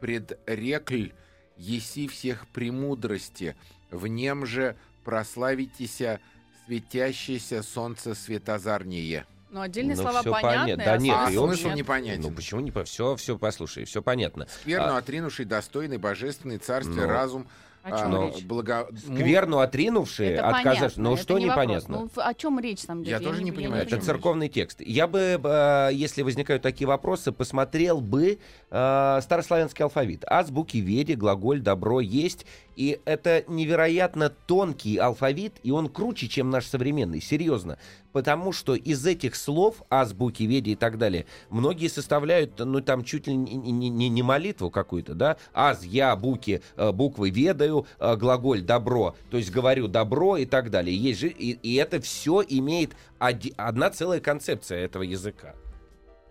предрекль, 0.00 1.10
еси 1.56 2.08
всех 2.08 2.46
премудрости, 2.48 3.56
в 3.90 4.06
нем 4.06 4.46
же 4.46 4.76
прославитеся 5.04 6.20
светящееся 6.66 7.62
солнце 7.62 8.14
светозарнее». 8.14 9.26
Ну, 9.50 9.60
отдельные 9.60 9.96
Ну, 9.96 10.02
слова 10.02 10.22
понятны. 10.22 10.40
понятно. 10.48 10.84
Да 10.84 10.96
нет, 10.96 11.16
А 11.18 11.30
и 11.30 11.36
он 11.36 11.50
смысл 11.50 11.68
нет. 11.68 11.76
непонятен. 11.76 12.22
Ну 12.22 12.30
почему 12.30 12.60
не 12.60 12.70
по 12.70 12.84
все, 12.84 13.16
все 13.16 13.36
послушай, 13.36 13.84
все 13.84 14.00
понятно. 14.00 14.46
Скверну 14.48 14.94
А- 14.94 14.96
отринувший 14.98 15.44
достойный 15.44 15.98
божественный 15.98 16.56
царствие 16.56 17.02
Ну, 17.06 17.08
разум. 17.12 17.46
О 17.82 17.98
чем 17.98 18.14
а, 18.14 18.26
речь? 18.26 18.44
благо- 18.44 18.88
Скверну 18.96 19.58
отринувшие, 19.58 20.40
понятно, 20.40 20.88
Ну 20.96 21.16
что 21.16 21.38
не 21.38 21.46
вопрос. 21.46 21.64
непонятно? 21.64 22.00
Ну, 22.14 22.22
о 22.22 22.34
чем 22.34 22.60
речь 22.60 22.82
там 22.82 23.02
Я 23.02 23.18
идет? 23.18 23.24
тоже 23.28 23.42
не 23.42 23.50
понимаю, 23.52 23.82
о 23.82 23.84
Это 23.86 24.00
церковный 24.00 24.48
текст. 24.48 24.80
Я 24.80 25.06
бы, 25.06 25.40
э, 25.42 25.88
если 25.92 26.22
возникают 26.22 26.62
такие 26.62 26.86
вопросы, 26.86 27.32
посмотрел 27.32 28.00
бы 28.00 28.38
э, 28.70 29.18
старославянский 29.22 29.82
алфавит. 29.84 30.24
Азбуки, 30.26 30.76
веди, 30.78 31.14
глаголь, 31.14 31.60
добро 31.60 32.00
есть. 32.00 32.46
И 32.74 33.00
это 33.04 33.44
невероятно 33.48 34.30
тонкий 34.30 34.96
алфавит, 34.96 35.54
и 35.62 35.70
он 35.70 35.88
круче, 35.90 36.26
чем 36.28 36.48
наш 36.48 36.64
современный. 36.66 37.20
Серьезно. 37.20 37.76
Потому 38.12 38.52
что 38.52 38.74
из 38.74 39.04
этих 39.06 39.36
слов, 39.36 39.82
азбуки, 39.90 40.42
веди 40.44 40.72
и 40.72 40.74
так 40.74 40.96
далее, 40.98 41.26
многие 41.50 41.88
составляют, 41.88 42.58
ну, 42.58 42.80
там, 42.80 43.04
чуть 43.04 43.26
ли 43.26 43.34
не, 43.36 43.54
не- 43.56 43.88
не- 43.90 44.08
не 44.08 44.22
молитву 44.22 44.70
какую-то, 44.70 45.14
да? 45.14 45.36
Аз, 45.54 45.84
я, 45.84 46.14
буки, 46.16 46.62
э, 46.76 46.92
буквы 46.92 47.30
ведаю, 47.30 47.71
э, 47.98 48.16
глаголь 48.16 48.62
добро, 48.62 49.16
то 49.30 49.36
есть 49.36 49.50
говорю 49.50 49.88
добро 49.88 50.36
и 50.36 50.44
так 50.46 50.70
далее. 50.70 50.96
Есть 50.96 51.20
же, 51.20 51.28
и, 51.28 51.50
и 51.52 51.74
это 51.76 52.00
все 52.00 52.42
имеет 52.48 52.92
оди- 53.18 53.54
одна 53.56 53.90
целая 53.90 54.20
концепция 54.20 54.78
этого 54.84 55.02
языка. 55.02 55.54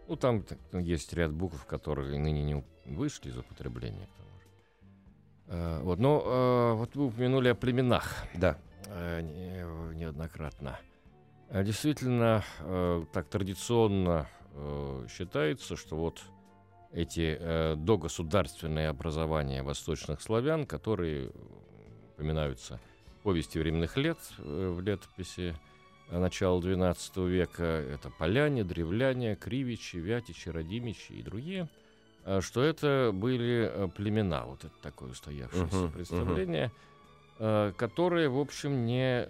Ну, 0.08 0.16
там 0.16 0.44
есть 0.74 1.14
ряд 1.14 1.32
букв, 1.32 1.66
которые 1.66 2.20
ныне 2.20 2.44
не 2.44 2.64
вышли 2.86 3.30
из 3.30 3.38
употребления. 3.38 4.08
Э, 5.48 5.80
вот, 5.84 6.00
но 6.00 6.22
э, 6.26 6.74
вот 6.78 6.96
вы 6.96 7.06
упомянули 7.08 7.50
о 7.50 7.56
племенах 7.56 8.16
Да. 8.36 8.58
э, 8.88 9.22
не- 9.22 9.96
неоднократно. 10.00 10.80
Э, 11.50 11.64
Действительно, 11.64 12.44
э, 12.60 13.04
так 13.14 13.28
традиционно 13.28 14.28
э, 14.54 15.08
считается, 15.10 15.76
что 15.76 15.96
вот 15.98 16.22
эти 16.94 17.38
э, 17.40 17.76
догосударственные 17.78 18.90
образования 18.90 19.64
восточных 19.64 20.22
славян, 20.22 20.66
которые 20.66 21.32
упоминаются 22.14 22.80
в 23.20 23.24
повести 23.24 23.58
временных 23.58 23.98
лет 23.98 24.18
э, 24.38 24.70
в 24.70 24.82
летописи 24.82 25.56
э, 26.10 26.20
начала 26.20 26.60
XII 26.60 27.28
века, 27.30 27.64
это 27.64 28.10
поляне, 28.10 28.64
древляне, 28.64 29.36
кривичи, 29.36 29.98
вятичи, 29.98 30.50
радимичи 30.50 31.14
и 31.14 31.22
другие, 31.24 31.70
э, 32.26 32.42
что 32.42 32.62
это 32.62 33.12
были 33.14 33.70
э, 33.72 33.88
племена, 33.88 34.46
вот 34.46 34.66
это 34.66 34.74
такое 34.82 35.12
устоявшееся 35.12 35.76
Мгм, 35.76 35.92
представление, 35.92 36.72
э, 37.40 37.72
которые, 37.78 38.28
в 38.28 38.38
общем, 38.38 38.86
не, 38.86 39.28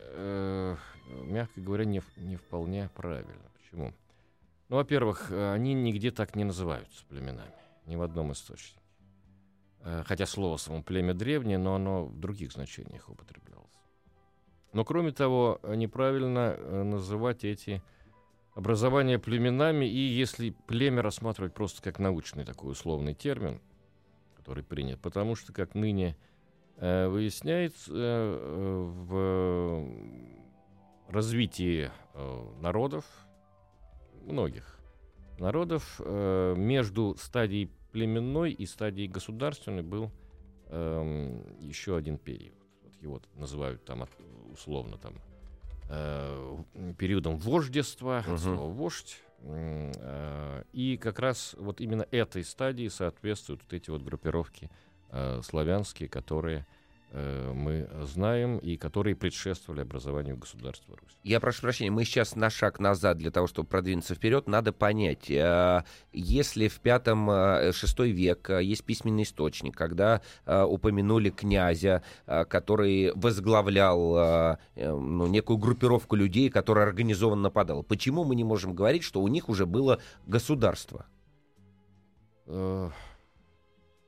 мягко 1.25 1.61
говоря, 1.61 1.85
не, 1.85 2.01
не 2.17 2.37
вполне 2.37 2.89
правильно. 2.95 3.51
Почему? 3.61 3.93
Ну, 4.71 4.77
во-первых, 4.77 5.31
э, 5.31 5.53
они 5.53 5.73
нигде 5.73 6.11
так 6.11 6.33
не 6.37 6.45
называются 6.45 7.05
племенами, 7.09 7.51
ни 7.87 7.97
в 7.97 8.01
одном 8.01 8.31
источнике. 8.31 8.79
Э, 9.81 10.03
Хотя 10.05 10.25
слово 10.25 10.55
само 10.55 10.81
племя 10.81 11.13
древнее, 11.13 11.57
но 11.57 11.75
оно 11.75 12.05
в 12.05 12.17
других 12.17 12.53
значениях 12.53 13.09
употреблялось. 13.09 13.81
Но, 14.71 14.85
кроме 14.85 15.11
того, 15.11 15.59
неправильно 15.75 16.55
э, 16.57 16.83
называть 16.83 17.43
эти 17.43 17.83
образования 18.55 19.19
племенами, 19.19 19.83
и 19.83 19.97
если 19.97 20.55
племя 20.67 21.01
рассматривать 21.01 21.53
просто 21.53 21.81
как 21.81 21.99
научный 21.99 22.45
такой 22.45 22.71
условный 22.71 23.13
термин, 23.13 23.59
который 24.37 24.63
принят, 24.63 25.01
потому 25.01 25.35
что, 25.35 25.51
как 25.51 25.75
ныне 25.75 26.15
выясняется, 26.77 27.91
в 27.91 29.85
развитии 31.09 31.91
народов, 32.61 33.03
многих 34.21 34.77
народов, 35.39 35.99
э, 36.03 36.53
между 36.57 37.15
стадией 37.19 37.69
племенной 37.91 38.51
и 38.51 38.65
стадией 38.65 39.07
государственной 39.07 39.83
был 39.83 40.11
эм, 40.67 41.43
еще 41.59 41.97
один 41.97 42.17
период. 42.17 42.55
Вот 42.83 43.01
его 43.01 43.21
называют 43.35 43.83
там 43.85 44.07
условно 44.53 44.97
там 44.97 45.15
э, 45.89 46.57
периодом 46.97 47.37
вождества, 47.37 48.19
от 48.19 48.27
Мгм. 48.27 48.37
слова 48.37 48.71
вождь. 48.71 49.17
Э, 49.39 50.63
И 50.71 50.97
как 50.97 51.19
раз 51.19 51.55
вот 51.57 51.81
именно 51.81 52.05
этой 52.11 52.43
стадии 52.43 52.87
соответствуют 52.87 53.61
вот 53.63 53.73
эти 53.73 53.89
вот 53.89 54.01
группировки 54.03 54.69
э, 55.09 55.41
славянские, 55.43 56.07
которые 56.07 56.59
э, 56.59 56.80
мы 57.13 57.89
знаем 58.03 58.57
и 58.57 58.77
которые 58.77 59.15
предшествовали 59.15 59.81
образованию 59.81 60.37
государства 60.37 60.95
Русь. 60.95 61.17
Я 61.23 61.39
прошу 61.39 61.61
прощения, 61.61 61.91
мы 61.91 62.05
сейчас 62.05 62.35
на 62.35 62.49
шаг 62.49 62.79
назад 62.79 63.17
для 63.17 63.31
того, 63.31 63.47
чтобы 63.47 63.67
продвинуться 63.67 64.15
вперед, 64.15 64.47
надо 64.47 64.71
понять, 64.71 65.29
э, 65.29 65.83
если 66.13 66.67
в 66.67 66.79
пятом, 66.79 67.29
э, 67.29 67.71
шестой 67.73 68.11
век 68.11 68.49
э, 68.49 68.63
есть 68.63 68.83
письменный 68.83 69.23
источник, 69.23 69.75
когда 69.75 70.21
э, 70.45 70.63
упомянули 70.63 71.29
князя, 71.29 72.03
э, 72.25 72.45
который 72.45 73.11
возглавлял 73.13 74.15
э, 74.17 74.57
э, 74.75 74.91
ну, 74.91 75.27
некую 75.27 75.57
группировку 75.57 76.15
людей, 76.15 76.49
которая 76.49 76.85
организованно 76.85 77.43
нападала, 77.43 77.81
почему 77.81 78.23
мы 78.23 78.35
не 78.35 78.43
можем 78.43 78.73
говорить, 78.73 79.03
что 79.03 79.21
у 79.21 79.27
них 79.27 79.49
уже 79.49 79.65
было 79.65 79.99
государство? 80.25 81.05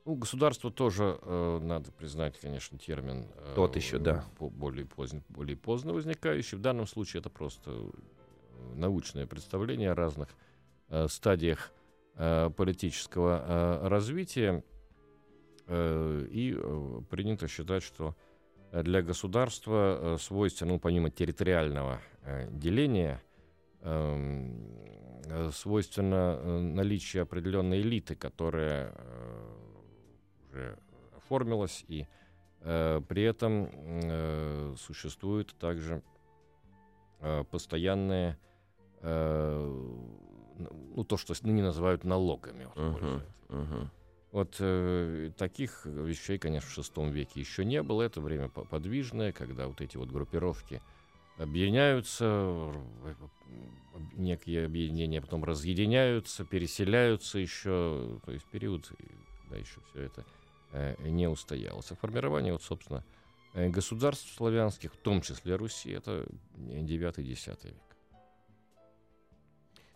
Э, 0.05 0.09
Ну, 0.09 0.15
государство 0.15 0.69
тоже, 0.71 1.17
э, 1.21 1.59
надо 1.61 1.91
признать, 1.91 2.39
конечно, 2.39 2.77
термин... 2.77 3.25
э, 3.35 3.53
Тот 3.55 3.75
еще, 3.75 3.99
да. 3.99 4.25
по- 4.37 4.49
Более 4.49 4.85
поздно, 4.85 5.21
более 5.29 5.55
поздно 5.57 5.93
возникающий. 5.93 6.57
В 6.57 6.61
данном 6.61 6.87
случае 6.87 7.19
это 7.21 7.29
просто 7.29 7.71
э, 7.71 7.91
научное 8.75 9.25
представление 9.27 9.91
о 9.91 9.95
разных 9.95 10.29
э, 10.89 11.07
стадиях 11.07 11.71
э, 12.15 12.49
политического 12.55 13.43
э, 13.83 13.87
развития. 13.87 14.63
Э, 15.67 16.27
И 16.29 16.53
э, 16.57 17.01
принято 17.09 17.47
считать, 17.47 17.83
что 17.83 18.15
э, 18.71 18.83
для 18.83 19.01
государства 19.01 20.15
э, 20.15 20.17
свойственно, 20.19 20.73
ну, 20.73 20.79
помимо 20.79 21.09
территориального 21.09 22.01
э, 22.23 22.49
деления, 22.51 23.21
эм, 23.81 24.67
э, 25.25 25.49
свойственно 25.53 26.37
э, 26.41 26.59
наличие 26.59 27.23
определенной 27.23 27.79
элиты, 27.81 28.15
которая 28.15 28.93
э, 28.95 29.59
уже 30.53 30.77
оформилась, 31.17 31.83
и 31.87 32.07
э, 32.61 33.01
при 33.07 33.23
этом 33.23 33.69
э, 33.73 34.75
существует 34.77 35.55
также 35.59 36.01
э, 37.19 37.43
постоянные, 37.49 38.37
э, 39.01 39.83
ну, 40.95 41.03
то, 41.03 41.17
что 41.17 41.33
ныне 41.43 41.63
называют 41.63 42.03
налогами. 42.03 42.65
вот, 42.75 42.99
пользуясь. 42.99 43.23
мгм. 43.49 43.91
Вот 44.31 44.55
э, 44.59 45.31
таких 45.37 45.85
вещей, 45.85 46.39
конечно, 46.39 46.69
в 46.69 46.73
шестом 46.73 47.11
веке 47.11 47.39
еще 47.39 47.63
не 47.65 47.83
было. 47.83 48.01
Это 48.01 48.19
время 48.19 48.49
по- 48.49 48.65
подвижное, 48.65 49.31
когда 49.31 49.67
вот 49.67 49.79
эти 49.81 49.97
вот 49.97 50.09
группировки 50.09 50.81
объединяются, 51.37 52.73
некие 54.13 54.65
объединения 54.65 55.21
потом 55.21 55.43
разъединяются, 55.43 56.45
переселяются 56.45 57.37
еще. 57.37 58.19
То 58.25 58.31
есть 58.31 58.45
период, 58.45 58.91
когда 59.41 59.57
еще 59.57 59.81
все 59.91 60.01
это 60.01 60.25
не 60.99 61.27
устоялось. 61.27 61.91
А 61.91 61.95
формирование, 61.95 62.53
вот, 62.53 62.63
собственно, 62.63 63.03
э, 63.53 63.69
государств 63.69 64.33
славянских, 64.35 64.93
в 64.93 64.97
том 64.97 65.21
числе 65.21 65.55
Руси, 65.55 65.91
это 65.91 66.25
9-10 66.57 67.65
век. 67.65 67.75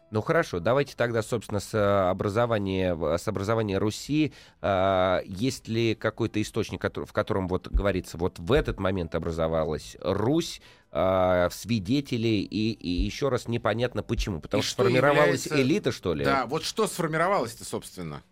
Ну 0.10 0.22
хорошо, 0.22 0.62
давайте 0.62 0.96
тогда, 0.96 1.22
собственно, 1.22 1.60
с 1.60 1.74
э, 1.74 2.10
образования, 2.10 2.96
с 3.18 3.28
образования 3.28 3.78
Руси, 3.78 4.32
а, 4.62 5.22
есть 5.26 5.68
ли 5.68 5.96
какой-то 5.96 6.42
источник, 6.42 6.82
в 6.82 7.12
котором 7.12 7.50
вот 7.50 7.68
говорится, 7.68 8.18
вот 8.18 8.40
в 8.40 8.54
этот 8.54 8.80
момент 8.80 9.16
образовалась 9.16 9.98
Русь, 10.00 10.62
а, 10.92 11.50
свидетелей, 11.50 12.42
и, 12.42 12.72
и 12.72 12.90
еще 12.90 13.28
раз 13.28 13.50
непонятно 13.50 14.02
почему. 14.02 14.40
Потому 14.40 14.62
И 14.62 14.64
что 14.64 14.76
что 14.76 14.84
сформировалась 14.84 15.46
является- 15.46 15.62
элита, 15.62 15.92
что 15.92 16.14
ли? 16.14 16.24
Да, 16.24 16.46
вот 16.46 16.64
что 16.64 16.88
сформировалось-то, 16.88 17.66
собственно? 17.66 18.24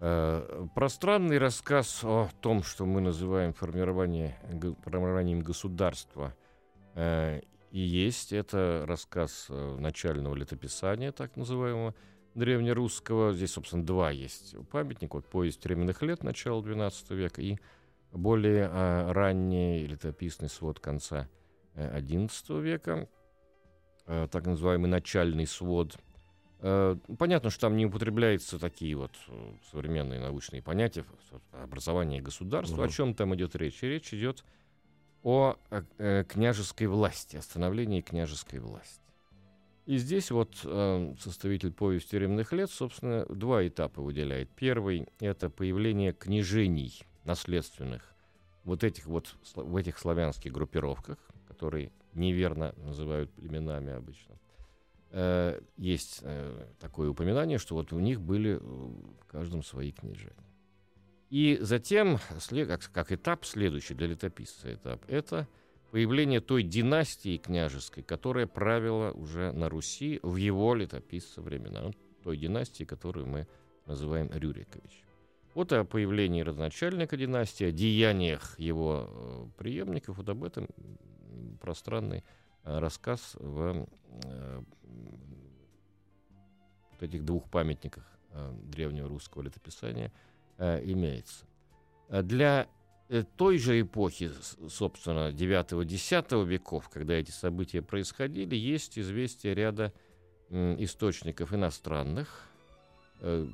Э, 0.00 0.66
Пространный 0.74 1.38
рассказ 1.38 2.02
о 2.04 2.28
том, 2.40 2.62
что 2.62 2.86
мы 2.86 3.00
называем 3.00 3.52
формирование, 3.52 4.38
формированием 4.82 5.40
государства, 5.40 6.34
э, 6.94 7.40
и 7.70 7.80
есть. 7.80 8.32
Это 8.32 8.84
рассказ 8.86 9.46
э, 9.50 9.76
начального 9.78 10.34
летописания, 10.34 11.12
так 11.12 11.36
называемого, 11.36 11.94
древнерусского. 12.34 13.34
Здесь, 13.34 13.52
собственно, 13.52 13.84
два 13.84 14.10
есть 14.10 14.56
памятника. 14.70 15.16
Вот 15.16 15.26
«Повесть 15.28 15.62
временных 15.64 16.00
лет» 16.00 16.22
начала 16.22 16.62
XII 16.62 17.14
века 17.14 17.42
и 17.42 17.58
более 18.10 18.70
э, 18.72 19.12
ранний 19.12 19.86
летописный 19.86 20.48
свод 20.48 20.80
конца 20.80 21.28
э, 21.74 22.00
XI 22.00 22.60
века, 22.60 23.06
э, 24.06 24.28
так 24.30 24.46
называемый 24.46 24.90
начальный 24.90 25.46
свод– 25.46 25.98
Э, 26.09 26.09
Понятно, 26.60 27.50
что 27.50 27.62
там 27.62 27.76
не 27.76 27.86
употребляются 27.86 28.58
такие 28.58 28.94
вот 28.94 29.12
э, 29.28 29.52
современные 29.70 30.20
научные 30.20 30.62
понятия 30.62 31.04
образование 31.52 32.20
государства. 32.20 32.84
О 32.84 32.86
Мгм. 32.86 32.92
чем 32.92 33.14
там 33.14 33.34
идет 33.34 33.56
речь? 33.56 33.80
Речь 33.82 34.12
идет 34.12 34.44
о 35.22 35.56
э, 35.70 35.82
э, 35.98 36.24
княжеской 36.28 36.86
власти, 36.86 37.36
о 37.36 37.42
становлении 37.42 38.00
княжеской 38.02 38.58
власти. 38.58 39.00
И 39.86 39.96
здесь 39.96 40.30
вот 40.30 40.54
э, 40.64 41.14
составитель 41.18 41.72
повести 41.72 42.16
временных 42.16 42.52
лет, 42.52 42.70
собственно, 42.70 43.24
два 43.26 43.66
этапа 43.66 44.02
выделяет. 44.02 44.50
Первый— 44.50 45.08
это 45.20 45.48
появление 45.50 46.12
княжений 46.12 47.02
наследственных 47.24 48.14
вот 48.64 48.84
этих 48.84 49.06
вот 49.06 49.34
в 49.54 49.76
этих 49.76 49.98
славянских 49.98 50.52
группировках, 50.52 51.18
которые 51.48 51.90
неверно 52.12 52.74
называют 52.76 53.30
племенами 53.32 53.92
обычно. 53.92 54.36
Э, 55.12 55.60
есть 55.76 56.20
э, 56.22 56.66
такое 56.78 57.10
упоминание, 57.10 57.58
что 57.58 57.74
вот 57.74 57.92
у 57.92 57.98
них 57.98 58.20
были 58.20 58.56
э, 58.56 58.58
в 58.58 59.26
каждом 59.26 59.62
свои 59.62 59.90
княжения. 59.90 60.36
И 61.30 61.58
затем, 61.60 62.18
как, 62.48 62.90
как 62.92 63.12
этап 63.12 63.44
следующий 63.44 63.94
для 63.94 64.08
летописца 64.08 64.72
этап, 64.72 65.04
это 65.08 65.48
появление 65.90 66.40
той 66.40 66.62
династии 66.62 67.38
княжеской, 67.38 68.02
которая 68.02 68.46
правила 68.46 69.12
уже 69.12 69.52
на 69.52 69.68
Руси 69.68 70.20
в 70.22 70.36
его 70.36 70.74
летописца 70.74 71.40
времена. 71.40 71.90
Той 72.22 72.36
династии, 72.36 72.84
которую 72.84 73.26
мы 73.26 73.46
называем 73.86 74.30
Рюрикович. 74.32 75.04
Вот 75.54 75.72
о 75.72 75.84
появлении 75.84 76.42
родоначальника 76.42 77.16
династии, 77.16 77.64
о 77.64 77.72
деяниях 77.72 78.56
его 78.58 79.08
э, 79.08 79.46
преемников, 79.58 80.18
вот 80.18 80.28
об 80.28 80.44
этом 80.44 80.68
пространный 81.60 82.22
рассказ 82.64 83.36
в 83.38 83.86
э, 84.24 84.62
вот 86.92 87.02
этих 87.02 87.24
двух 87.24 87.48
памятниках 87.50 88.04
э, 88.30 88.52
древнего 88.64 89.08
русского 89.08 89.42
летописания 89.42 90.12
э, 90.58 90.82
имеется. 90.84 91.44
Для 92.08 92.66
э, 93.08 93.24
той 93.36 93.58
же 93.58 93.80
эпохи, 93.80 94.30
собственно, 94.68 95.30
9-10 95.30 96.44
веков, 96.46 96.88
когда 96.88 97.14
эти 97.14 97.30
события 97.30 97.82
происходили, 97.82 98.54
есть 98.56 98.98
известие 98.98 99.54
ряда 99.54 99.92
источников 100.50 101.54
иностранных, 101.54 102.48
э, 103.20 103.46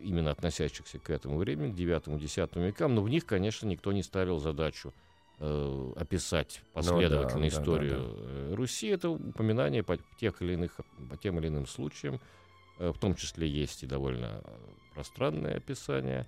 именно 0.00 0.30
относящихся 0.30 0.98
к 0.98 1.10
этому 1.10 1.36
времени, 1.36 1.72
к 1.72 1.76
9-10 1.76 2.64
векам, 2.64 2.94
но 2.94 3.02
в 3.02 3.08
них, 3.08 3.26
конечно, 3.26 3.66
никто 3.66 3.92
не 3.92 4.02
ставил 4.02 4.38
задачу 4.38 4.94
э, 5.38 5.92
описать 5.96 6.62
последовательную 6.72 7.50
да, 7.50 7.56
да, 7.56 7.62
историю 7.62 8.16
э, 8.18 8.54
Руси. 8.54 8.88
Это 8.88 9.10
упоминание 9.10 9.82
по, 9.82 9.96
тех 10.18 10.40
или 10.42 10.54
иных, 10.54 10.80
по 11.10 11.16
тем 11.16 11.38
или 11.38 11.48
иным 11.48 11.66
случаям. 11.66 12.20
Э, 12.78 12.90
в 12.90 12.98
том 12.98 13.14
числе 13.14 13.48
есть 13.48 13.82
и 13.82 13.86
довольно 13.86 14.42
пространное 14.94 15.56
описание. 15.56 16.26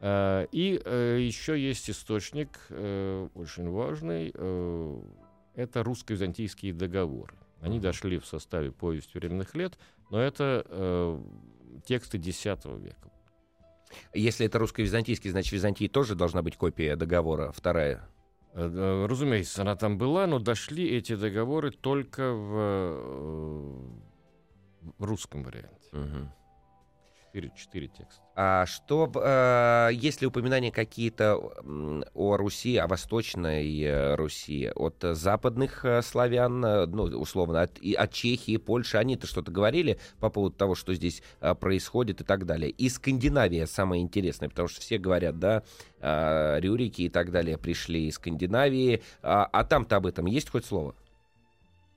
Э, 0.00 0.46
и 0.52 0.80
э, 0.84 1.18
еще 1.20 1.60
есть 1.60 1.90
источник 1.90 2.48
э, 2.70 3.28
очень 3.34 3.68
важный. 3.70 4.32
э, 4.34 5.00
это 5.54 5.82
русско-византийские 5.82 6.72
договоры. 6.72 7.34
Они 7.60 7.80
дошли 7.80 8.18
в 8.18 8.26
составе 8.26 8.70
повести 8.70 9.18
временных 9.18 9.56
лет, 9.56 9.76
но 10.10 10.20
это 10.20 10.64
э, 10.68 11.20
тексты 11.84 12.18
X 12.18 12.44
века. 12.44 13.10
Если 14.14 14.46
это 14.46 14.58
русско-византийский, 14.58 15.30
значит, 15.30 15.50
в 15.50 15.54
Византии 15.54 15.88
тоже 15.88 16.14
должна 16.14 16.42
быть 16.42 16.56
копия 16.56 16.94
договора, 16.94 17.50
вторая. 17.50 18.08
Э, 18.58 19.06
Разумеется, 19.06 19.62
она 19.62 19.76
там 19.76 19.98
была, 19.98 20.26
но 20.26 20.38
дошли 20.38 20.88
эти 20.88 21.14
договоры 21.14 21.70
только 21.70 22.32
в, 22.32 22.56
э, 22.56 23.80
в 24.98 25.04
русском 25.04 25.44
варианте. 25.44 25.88
Четыре, 27.38 27.52
четыре 27.56 27.86
текста. 27.86 28.22
А 28.34 28.66
что, 28.66 29.10
э, 29.14 29.90
есть 29.92 30.20
ли 30.20 30.26
упоминания 30.26 30.72
какие-то 30.72 31.36
о 31.36 32.36
Руси, 32.36 32.76
о 32.76 32.88
Восточной 32.88 33.80
э, 33.80 34.16
Руси, 34.16 34.68
от 34.74 34.96
западных 35.00 35.84
э, 35.84 36.02
славян, 36.02 36.64
э, 36.64 36.86
ну, 36.86 37.04
условно, 37.04 37.62
от, 37.62 37.78
и 37.78 37.94
от 37.94 38.12
Чехии, 38.12 38.56
Польши, 38.56 38.96
они-то 38.96 39.28
что-то 39.28 39.52
говорили 39.52 40.00
по 40.18 40.30
поводу 40.30 40.56
того, 40.56 40.74
что 40.74 40.94
здесь 40.94 41.22
происходит 41.60 42.22
и 42.22 42.24
так 42.24 42.44
далее. 42.44 42.70
И 42.70 42.88
Скандинавия 42.88 43.66
самое 43.66 44.02
интересное, 44.02 44.48
потому 44.48 44.66
что 44.66 44.80
все 44.80 44.98
говорят, 44.98 45.38
да, 45.38 45.62
Рюрики 46.00 47.02
и 47.02 47.08
так 47.08 47.30
далее 47.30 47.56
пришли 47.56 48.08
из 48.08 48.14
Скандинавии, 48.14 49.02
а, 49.22 49.44
а 49.52 49.64
там-то 49.64 49.96
об 49.96 50.06
этом 50.06 50.26
есть 50.26 50.50
хоть 50.50 50.64
слово? 50.64 50.96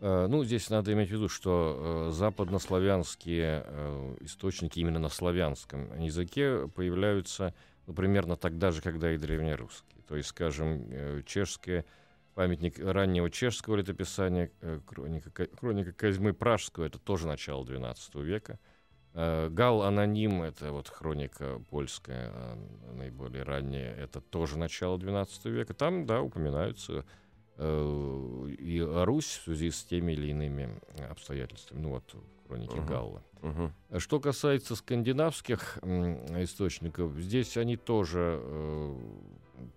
Э, 0.01 0.25
Ну, 0.27 0.43
здесь 0.43 0.69
надо 0.69 0.91
иметь 0.93 1.09
в 1.09 1.11
виду, 1.13 1.29
что 1.29 2.09
э, 2.09 2.11
западнославянские 2.11 3.63
э, 3.65 4.15
источники 4.21 4.79
именно 4.79 4.99
на 4.99 5.09
славянском 5.09 5.97
языке 5.99 6.67
появляются 6.67 7.53
ну, 7.85 7.93
примерно 7.93 8.35
тогда 8.35 8.71
же, 8.71 8.81
когда 8.81 9.11
и 9.13 9.17
древнерусские. 9.17 10.01
То 10.07 10.15
есть, 10.15 10.29
скажем, 10.29 11.23
чешское 11.25 11.85
памятник 12.33 12.79
раннего 12.79 13.29
чешского 13.29 13.75
летописания, 13.75 14.51
хроника, 14.87 15.29
Ка- 15.29 15.47
хроника 15.57 15.93
Козьмы 15.93 16.33
Пражского, 16.33 16.85
это 16.85 16.99
тоже 16.99 17.27
начало 17.27 17.63
XII 17.63 18.21
века. 18.23 18.59
Гал 19.13 19.83
Аноним, 19.83 20.41
это 20.41 20.71
вот 20.71 20.87
хроника 20.89 21.61
польская, 21.69 22.31
наиболее 22.93 23.43
ранняя, 23.43 23.93
это 23.95 24.21
тоже 24.21 24.57
начало 24.57 24.97
XII 24.97 25.49
века. 25.49 25.73
Там, 25.73 26.05
да, 26.05 26.21
упоминаются 26.21 27.05
и 27.57 28.79
Русь 29.05 29.25
в 29.41 29.43
связи 29.43 29.71
с 29.71 29.83
теми 29.83 30.13
или 30.13 30.27
иными 30.31 30.69
обстоятельствами. 31.09 31.81
Ну 31.81 31.89
вот, 31.89 32.03
в 32.13 32.47
хронике 32.47 32.75
Мгм. 32.77 32.85
Галла. 32.87 33.23
А 33.89 33.99
Что 33.99 34.19
касается 34.19 34.75
скандинавских 34.75 35.79
м, 35.81 36.15
источников, 36.43 37.13
здесь 37.17 37.57
они 37.57 37.75
тоже 37.77 38.39
э, 38.41 38.95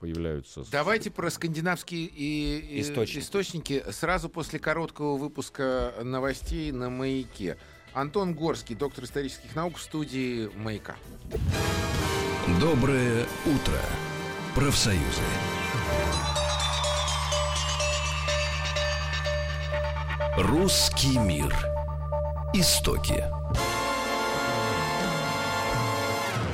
появляются. 0.00 0.64
с- 0.64 0.68
Давайте 0.68 1.10
про 1.10 1.30
скандинавские 1.30 2.04
и 2.06 2.80
Источники. 2.80 3.22
источники 3.24 3.84
сразу 3.90 4.28
после 4.28 4.58
короткого 4.58 5.16
выпуска 5.16 5.94
новостей 6.02 6.72
на 6.72 6.90
«Маяке». 6.90 7.56
Антон 7.94 8.34
Горский, 8.34 8.74
доктор 8.74 9.04
исторических 9.04 9.54
наук 9.54 9.76
в 9.78 9.80
студии 9.82 10.50
«Маяка». 10.56 10.96
Доброе 12.60 13.22
утро, 13.46 13.80
профсоюзы. 14.54 15.22
Русский 20.36 21.16
мир. 21.18 21.56
Истоки. 22.54 23.24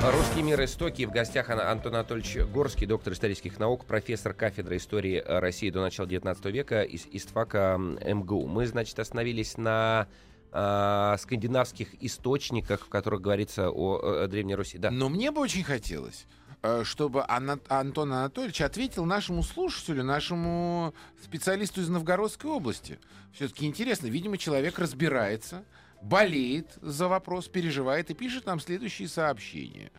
Русский 0.03 0.43
мир 0.43 0.63
истоки. 0.63 1.05
В 1.05 1.11
гостях 1.11 1.49
Ан- 1.49 1.59
Антон 1.59 1.95
Анатольевич 1.95 2.37
Горский, 2.53 2.85
доктор 2.85 3.13
исторических 3.13 3.57
наук, 3.57 3.85
профессор 3.85 4.33
кафедры 4.33 4.77
истории 4.77 5.17
э, 5.17 5.39
России 5.39 5.71
до 5.71 5.81
начала 5.81 6.07
19 6.07 6.45
века 6.45 6.83
из 6.83 7.07
ИСТФАКа 7.11 7.77
МГУ. 7.79 8.47
Мы, 8.47 8.67
значит, 8.67 8.99
остановились 8.99 9.57
на 9.57 10.07
а, 10.53 11.15
скандинавских 11.17 11.95
источниках, 12.03 12.81
в 12.81 12.89
которых 12.89 13.21
говорится 13.21 13.69
о, 13.69 14.23
э, 14.23 14.27
Древней 14.27 14.55
Руси. 14.55 14.77
Да. 14.77 14.91
Но 14.91 15.07
мне 15.07 15.31
бы 15.31 15.39
очень 15.39 15.63
хотелось, 15.63 16.25
э, 16.27 16.40
чтобы 16.83 17.23
Ана- 17.27 17.59
Антон 17.69 18.13
Анатольевич 18.13 18.61
ответил 18.61 19.05
нашему 19.05 19.43
слушателю, 19.43 20.03
нашему 20.03 20.93
специалисту 21.23 21.81
из 21.81 21.89
Новгородской 21.89 22.49
области. 22.49 22.99
Все-таки 23.33 23.65
интересно, 23.65 24.07
видимо, 24.07 24.37
человек 24.37 24.77
разбирается, 24.77 25.63
болеет 26.01 26.67
за 26.81 27.07
вопрос, 27.07 27.47
переживает 27.47 28.09
и 28.09 28.13
пишет 28.13 28.45
нам 28.45 28.59
следующие 28.59 29.07
сообщения. 29.07 29.91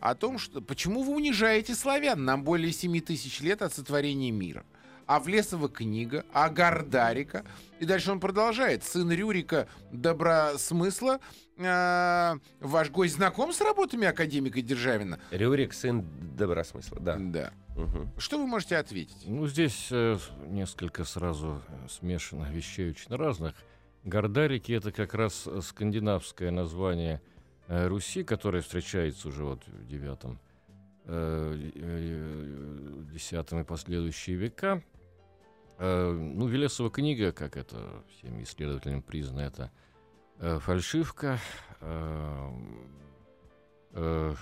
О 0.00 0.14
том, 0.14 0.38
что 0.38 0.60
почему 0.60 1.02
вы 1.02 1.14
унижаете 1.14 1.74
славян? 1.74 2.24
Нам 2.24 2.44
более 2.44 2.72
7 2.72 3.00
тысяч 3.00 3.40
лет 3.40 3.62
от 3.62 3.72
сотворения 3.72 4.30
мира. 4.30 4.64
Авлесова 5.10 5.68
книга, 5.68 6.24
Агардарика. 6.32 7.44
И 7.80 7.84
дальше 7.84 8.12
он 8.12 8.20
продолжает. 8.20 8.84
Сын 8.84 9.10
Рюрика 9.10 9.66
Добросмысла. 9.90 11.18
Э, 11.56 12.36
ваш 12.60 12.90
гость 12.90 13.16
знаком 13.16 13.52
с 13.52 13.60
работами 13.60 14.06
академика 14.06 14.62
Державина? 14.62 15.18
Рюрик, 15.32 15.74
сын 15.74 16.06
добросмысла, 16.36 17.00
да. 17.00 17.16
Да. 17.18 17.52
Мгм. 17.76 18.12
Что 18.18 18.38
вы 18.38 18.46
можете 18.46 18.76
ответить? 18.76 19.24
Ну, 19.26 19.48
здесь 19.48 19.88
э, 19.90 20.16
несколько 20.46 21.02
сразу 21.02 21.60
э, 21.66 21.88
смешанных 21.88 22.50
вещей 22.50 22.90
очень 22.90 23.12
разных. 23.16 23.56
Гордарики— 24.04 24.70
это 24.72 24.92
как 24.92 25.14
раз 25.14 25.48
э, 25.48 25.60
скандинавское 25.60 26.52
название 26.52 27.20
э, 27.66 27.88
Руси, 27.88 28.22
которое 28.22 28.62
встречается 28.62 29.26
уже 29.26 29.42
вот 29.42 29.66
в 29.66 29.88
девятом, 29.88 30.38
э, 31.06 31.56
десятом 33.12 33.62
и 33.62 33.64
последующие 33.64 34.36
века. 34.36 34.84
Э, 35.82 36.10
ну, 36.12 36.46
Велесова 36.46 36.90
книга, 36.90 37.32
как 37.32 37.56
это 37.56 38.04
всеми 38.10 38.42
исследователями 38.42 39.00
признано, 39.00 39.40
это 39.40 39.70
э, 40.38 40.58
фальшивка. 40.58 41.38
Э, 41.80 42.50
э, 43.92 44.34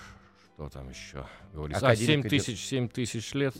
что 0.53 0.69
там 0.69 0.89
еще 0.89 1.25
говорится? 1.53 1.87
А, 1.87 1.91
Академик 1.91 2.09
7 2.09 2.19
идет. 2.19 2.29
тысяч, 2.29 2.65
7 2.65 2.89
тысяч 2.89 3.33
лет 3.33 3.55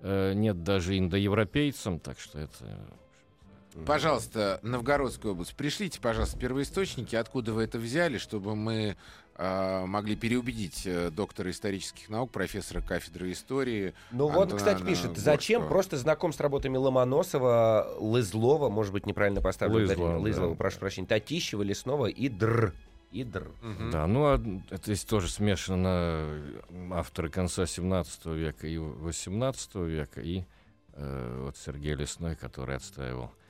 нет 0.00 0.64
даже 0.64 0.98
индоевропейцам, 0.98 2.00
так 2.00 2.18
что 2.18 2.40
это... 2.40 2.92
Пожалуйста, 3.86 4.60
Новгородская 4.62 5.32
область, 5.32 5.54
пришлите, 5.54 6.00
пожалуйста, 6.00 6.38
первоисточники, 6.38 7.16
откуда 7.16 7.52
вы 7.52 7.64
это 7.64 7.78
взяли, 7.78 8.18
чтобы 8.18 8.54
мы 8.54 8.96
э, 9.36 9.84
могли 9.86 10.14
переубедить 10.14 10.82
э, 10.86 11.10
доктора 11.10 11.50
исторических 11.50 12.08
наук, 12.08 12.30
профессора 12.30 12.80
кафедры 12.80 13.32
истории. 13.32 13.94
Ну 14.10 14.28
вот, 14.28 14.52
кстати, 14.54 14.82
пишет, 14.82 15.16
зачем 15.16 15.68
просто 15.68 15.96
знаком 15.96 16.32
с 16.32 16.40
работами 16.40 16.76
Ломоносова, 16.76 17.96
Лызлова, 17.98 18.68
может 18.68 18.92
быть, 18.92 19.06
неправильно 19.06 19.40
поставлю 19.40 19.86
Лызлова, 19.86 20.18
Лызлова, 20.18 20.50
да. 20.50 20.56
прошу 20.56 20.78
прощения, 20.78 21.08
Татищева, 21.08 21.62
Лесного 21.62 22.06
и 22.06 22.28
Др. 22.28 22.74
И 23.10 23.24
Др. 23.24 23.50
Мгм. 23.60 23.90
Да, 23.90 24.06
ну 24.06 24.24
а 24.24 24.42
это 24.70 24.82
здесь 24.84 25.04
тоже 25.04 25.28
смешано 25.28 26.40
авторы 26.92 27.28
конца 27.28 27.66
17 27.66 28.26
века 28.26 28.66
и 28.66 28.78
18 28.78 29.74
века, 29.74 30.20
и 30.20 30.44
э, 30.94 31.42
вот 31.44 31.56
Сергей 31.58 31.94
Лесной, 31.94 32.36
который 32.36 32.76
отстаивал, 32.76 33.26
э, 33.26 33.41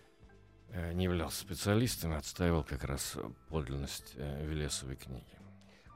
не 0.94 1.04
являлся 1.04 1.40
специалистом, 1.40 2.14
отстаивал 2.14 2.64
как 2.64 2.84
раз 2.84 3.16
подлинность 3.48 4.14
э, 4.16 4.46
Велесовой 4.46 4.96
книги. 4.96 5.24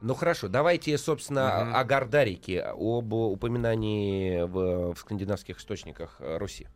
Ну 0.02 0.14
хорошо, 0.14 0.48
давайте, 0.48 0.96
собственно, 0.98 1.64
Мгм. 1.64 1.76
о 1.76 1.84
Гордарике, 1.84 2.60
об 2.62 3.12
упоминании 3.12 4.42
в, 4.42 4.94
в 4.94 4.98
скандинавских 4.98 5.58
источниках 5.58 6.16
э, 6.20 6.36
Руси. 6.36 6.68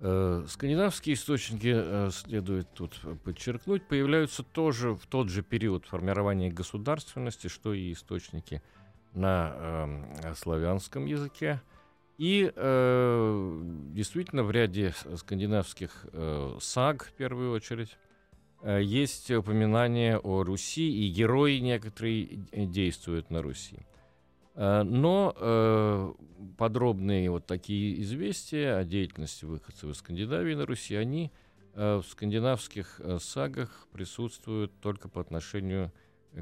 Э, 0.00 0.44
Скандинавские 0.48 1.14
источники, 1.14 1.72
э, 1.74 2.10
следует 2.12 2.72
тут 2.74 3.00
подчеркнуть, 3.24 3.88
появляются 3.88 4.42
тоже 4.42 4.92
в 4.92 5.06
тот 5.06 5.28
же 5.28 5.42
период 5.42 5.86
формирования 5.86 6.50
государственности, 6.50 7.48
что 7.48 7.72
и 7.74 7.92
источники 7.92 8.62
на 9.12 9.54
эм, 9.56 10.34
славянском 10.36 11.06
языке. 11.06 11.60
И 12.16 12.52
э, 12.54 13.60
действительно 13.92 14.44
в 14.44 14.50
ряде 14.52 14.92
с- 14.92 15.16
скандинавских 15.18 16.06
э, 16.12 16.56
саг, 16.60 17.06
в 17.06 17.12
первую 17.12 17.50
очередь, 17.52 17.96
э, 18.62 18.80
есть 18.82 19.30
упоминание 19.32 20.18
о 20.18 20.44
Руси, 20.44 21.06
и 21.06 21.10
герои 21.10 21.58
некоторые 21.58 22.46
э, 22.52 22.66
действуют 22.66 23.30
на 23.30 23.42
Руси. 23.42 23.78
Э, 24.54 24.84
Но 24.84 25.34
э, 25.36 26.12
подробные 26.56 27.30
вот 27.30 27.46
такие 27.46 28.00
известия 28.02 28.78
о 28.78 28.84
деятельности 28.84 29.44
выходцев 29.44 29.90
из 29.90 29.96
Скандинавии 29.96 30.54
на 30.54 30.66
Руси, 30.66 30.94
они 30.94 31.32
э, 31.74 31.96
в 31.96 32.06
скандинавских 32.06 33.00
э, 33.00 33.18
сагах 33.20 33.88
присутствуют 33.92 34.70
только 34.80 35.08
по 35.08 35.20
отношению 35.20 35.90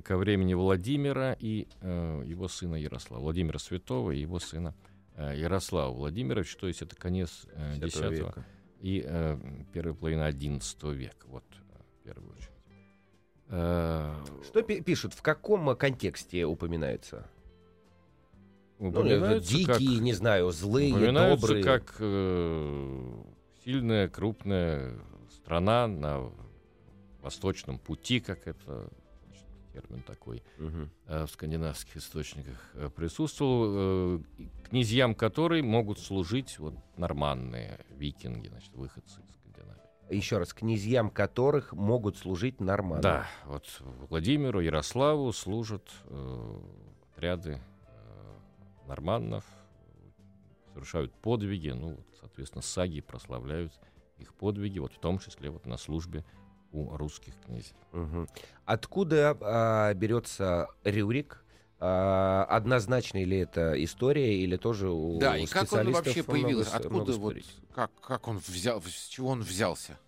ко 0.04 0.18
времени 0.18 0.52
Владимира 0.52 1.34
и 1.38 1.66
э, 1.80 2.22
его 2.26 2.48
сына 2.48 2.76
Ярослава. 2.76 3.22
Владимира 3.22 3.58
Святого 3.58 4.10
и 4.10 4.20
его 4.20 4.38
сына 4.38 4.74
э, 4.74 4.91
Ярослава 5.16 5.92
Владимировича, 5.92 6.58
то 6.58 6.68
есть 6.68 6.82
это 6.82 6.96
конец 6.96 7.46
э, 7.54 7.76
X 7.84 8.00
века. 8.00 8.44
и 8.80 9.04
э, 9.06 9.38
первая 9.72 9.94
половина 9.94 10.28
XI 10.30 10.94
века, 10.94 11.26
вот 11.28 11.44
э, 11.50 11.82
в 12.00 12.04
первую 12.04 12.32
очередь. 12.32 12.48
Э, 13.48 14.14
Что 14.44 14.62
пи- 14.62 14.80
пишут, 14.80 15.12
в 15.14 15.22
каком 15.22 15.76
контексте 15.76 16.44
упоминается? 16.46 17.28
Ну, 18.78 18.88
упоминаются 18.88 19.50
дикие, 19.52 19.66
как- 19.66 19.80
не 19.80 20.12
знаю, 20.14 20.50
злые, 20.50 20.92
Упоминаются 20.92 21.46
добрые. 21.46 21.62
как 21.64 21.94
э, 22.00 23.22
сильная, 23.64 24.08
крупная 24.08 24.94
страна 25.30 25.86
на 25.86 26.32
восточном 27.20 27.78
пути, 27.78 28.18
как 28.18 28.48
это 28.48 28.88
термин 29.72 30.02
такой 30.02 30.42
э, 30.58 31.24
в 31.24 31.30
скандинавских 31.30 31.96
источниках 31.96 32.70
э, 32.74 32.90
присутствовал, 32.94 33.64
э, 33.66 34.20
князьям 34.68 35.14
которой 35.14 35.62
могут 35.62 35.98
служить 35.98 36.58
вот 36.58 36.74
норманные 36.96 37.80
викинги, 37.90 38.48
значит, 38.48 38.74
выходцы 38.74 39.20
из 39.20 39.34
Скандинавии. 39.34 39.80
Еще 40.10 40.38
раз, 40.38 40.52
князьям 40.52 41.10
которых 41.10 41.72
могут 41.72 42.16
служить 42.16 42.60
нормально. 42.60 43.02
Да, 43.02 43.26
вот 43.46 43.66
Владимиру, 44.08 44.60
Ярославу 44.60 45.32
служат 45.32 45.90
э, 46.04 46.60
отряды 47.12 47.60
э, 47.86 48.38
норманнов, 48.86 49.44
совершают 50.72 51.12
подвиги, 51.14 51.70
ну, 51.70 51.90
вот, 51.96 52.06
соответственно, 52.20 52.62
саги 52.62 53.00
прославляют 53.00 53.72
их 54.18 54.34
подвиги, 54.34 54.78
вот 54.78 54.92
в 54.92 54.98
том 54.98 55.18
числе 55.18 55.50
вот 55.50 55.66
на 55.66 55.76
службе 55.76 56.24
у 56.72 56.96
русских 56.96 57.34
князей. 57.46 57.74
Мгм. 57.92 58.28
Откуда 58.64 59.36
а, 59.40 59.94
берется 59.94 60.68
Рюрик? 60.84 61.44
А, 61.78 62.44
однозначно 62.48 63.22
ли 63.24 63.38
это 63.38 63.82
история, 63.82 64.36
или 64.38 64.56
тоже 64.56 64.88
у 64.88 65.18
Да, 65.18 65.36
и 65.36 65.46
как 65.46 65.72
он 65.72 65.90
вообще 65.90 66.22
много 66.22 66.30
появился? 66.32 66.70
с- 66.70 66.74
Откуда 66.74 66.94
много 66.94 67.12
вот, 67.18 67.36
как, 67.74 67.90
как 68.00 68.28
он 68.28 68.38
взял, 68.38 68.80
с 68.82 69.08
чего 69.08 69.28
он 69.30 69.42
взялся? 69.42 69.98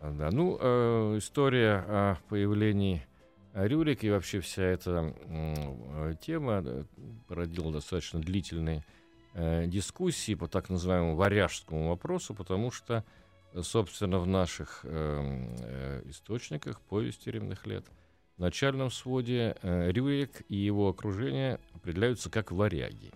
А, 0.00 0.10
Да, 0.12 0.30
ну, 0.30 0.58
э, 0.60 1.18
история 1.18 1.84
о 1.88 2.18
появлении 2.28 3.06
Рюрика 3.54 4.06
и 4.06 4.10
вообще 4.10 4.40
вся 4.40 4.62
эта 4.62 5.14
э, 5.22 6.14
тема 6.20 6.62
э, 6.64 6.84
породила 7.26 7.72
достаточно 7.72 8.20
длительные 8.20 8.84
э, 9.32 9.64
дискуссии 9.66 10.34
по 10.34 10.48
так 10.48 10.68
называемому 10.68 11.16
варяжскому 11.16 11.88
вопросу, 11.88 12.34
потому 12.34 12.70
что, 12.70 12.96
э, 12.96 13.02
собственно, 13.62 14.18
в 14.18 14.26
наших 14.26 14.80
э, 14.84 15.48
э, 15.60 16.02
источниках 16.06 16.80
повести 16.80 17.30
римных 17.30 17.66
лет 17.66 17.84
в 18.36 18.40
начальном 18.40 18.90
своде 18.90 19.56
э, 19.62 19.90
Рюрик 19.90 20.42
и 20.48 20.56
его 20.56 20.88
окружение 20.88 21.58
определяются 21.74 22.30
как 22.30 22.52
варяги. 22.52 23.12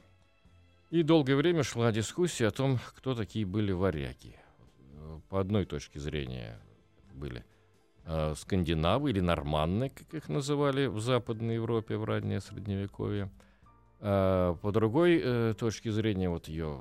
И 0.91 1.03
долгое 1.03 1.37
время 1.37 1.63
шла 1.63 1.93
дискуссия 1.93 2.49
о 2.49 2.51
том, 2.51 2.79
кто 2.97 3.15
такие 3.15 3.45
были 3.45 3.73
варяги. 3.73 4.37
По 5.29 5.41
одной 5.41 5.67
точке 5.67 6.01
зрения 6.01 6.59
были 7.15 7.45
э, 8.07 8.35
скандинавы 8.37 9.11
или 9.11 9.21
норманны, 9.21 9.91
как 9.91 10.13
их 10.15 10.29
называли 10.29 10.87
в 10.87 11.01
Западной 11.01 11.57
Европе 11.57 11.97
в 11.97 12.05
раннее 12.05 12.41
Средневековье. 12.41 13.31
А 14.01 14.55
по 14.55 14.73
другой 14.73 15.21
э, 15.23 15.55
точке 15.59 15.93
зрения, 15.93 16.31
вот 16.31 16.49
ее 16.49 16.81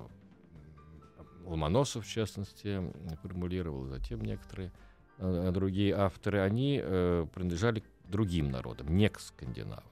Ломоносов, 1.50 2.06
в 2.06 2.10
частности, 2.10 2.82
формулировал, 3.22 3.86
затем 3.86 4.22
некоторые 4.22 4.72
э, 5.18 5.52
другие 5.52 5.96
авторы, 5.96 6.40
они 6.40 6.80
э, 6.82 7.26
принадлежали 7.34 7.80
к 7.82 7.86
другим 8.08 8.52
народам, 8.52 8.96
не 8.96 9.10
к 9.10 9.20
скандинавам. 9.20 9.84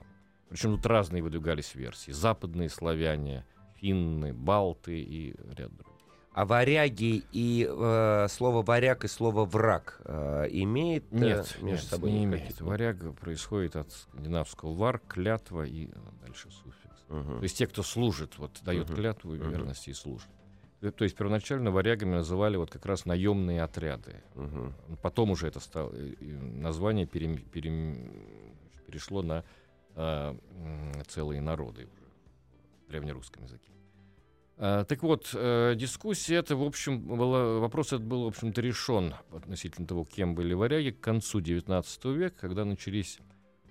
Причем 0.50 0.76
тут 0.76 0.86
разные 0.86 1.22
выдвигались 1.24 1.76
версии. 1.76 2.12
Западные 2.12 2.70
славяне, 2.70 3.46
финны, 3.76 4.34
балты 4.34 5.00
и 5.02 5.36
ряд 5.56 5.76
других. 5.76 5.94
А 6.34 6.46
варяги 6.46 7.24
и 7.32 7.68
э, 7.68 8.28
слово 8.30 8.62
варяг 8.62 9.04
и 9.04 9.08
слово 9.08 9.44
враг 9.44 10.00
э, 10.06 10.46
имеет 10.52 11.06
э, 11.12 11.18
Нет, 11.18 11.58
между 11.62 11.66
нет, 11.66 11.82
собой 11.82 12.12
не 12.12 12.26
имеет. 12.26 12.62
Варяг 12.62 13.16
происходит 13.20 13.76
от 13.76 13.92
скандинавского 13.92 14.74
вар, 14.76 15.00
клятва 15.08 15.66
и 15.66 15.88
э, 15.88 15.92
дальше 16.22 16.52
суффикс. 16.52 17.04
Мгм. 17.10 17.38
То 17.40 17.44
есть 17.44 17.58
те, 17.58 17.66
кто 17.66 17.82
служит, 17.82 18.38
вот 18.38 18.52
дает 18.64 18.88
Мгм. 18.88 18.96
клятву 18.96 19.34
и 19.34 19.40
Мгм. 19.40 19.50
верности 19.50 19.90
и 19.90 19.94
служит. 19.94 20.30
Э, 20.82 20.92
То 20.92 21.04
есть 21.04 21.16
первоначально 21.16 21.72
варягами 21.72 22.16
называли 22.16 22.58
вот 22.58 22.70
как 22.72 22.86
раз 22.86 23.06
наемные 23.06 23.64
отряды. 23.64 24.22
Мгм. 24.36 24.74
Потом 25.02 25.32
уже 25.32 25.48
это 25.48 25.60
стало, 25.60 25.92
э, 25.94 26.14
э, 26.20 26.26
название 26.26 27.06
перем- 27.06 27.42
перем- 27.52 28.12
перешло 28.86 29.22
на 29.22 29.44
м, 30.00 30.40
целые 31.08 31.42
народы 31.42 31.88
в 32.86 32.92
древнерусском 32.92 33.46
языке. 33.46 33.72
А, 34.60 34.84
так 34.86 35.02
вот, 35.02 35.32
э, 35.34 35.74
дискуссия 35.76 36.36
эта, 36.36 36.56
в 36.56 36.62
общем, 36.62 37.00
была, 37.02 37.60
вопрос 37.60 37.88
этот 37.88 38.04
был, 38.04 38.26
в 38.26 38.28
общем-то, 38.28 38.62
решен 38.62 39.16
относительно 39.32 39.88
того, 39.88 40.06
кем 40.06 40.36
были 40.36 40.54
варяги 40.54 40.92
к 40.92 41.00
концу 41.00 41.40
XIX 41.42 42.14
века, 42.14 42.36
когда 42.42 42.64
начались 42.64 43.18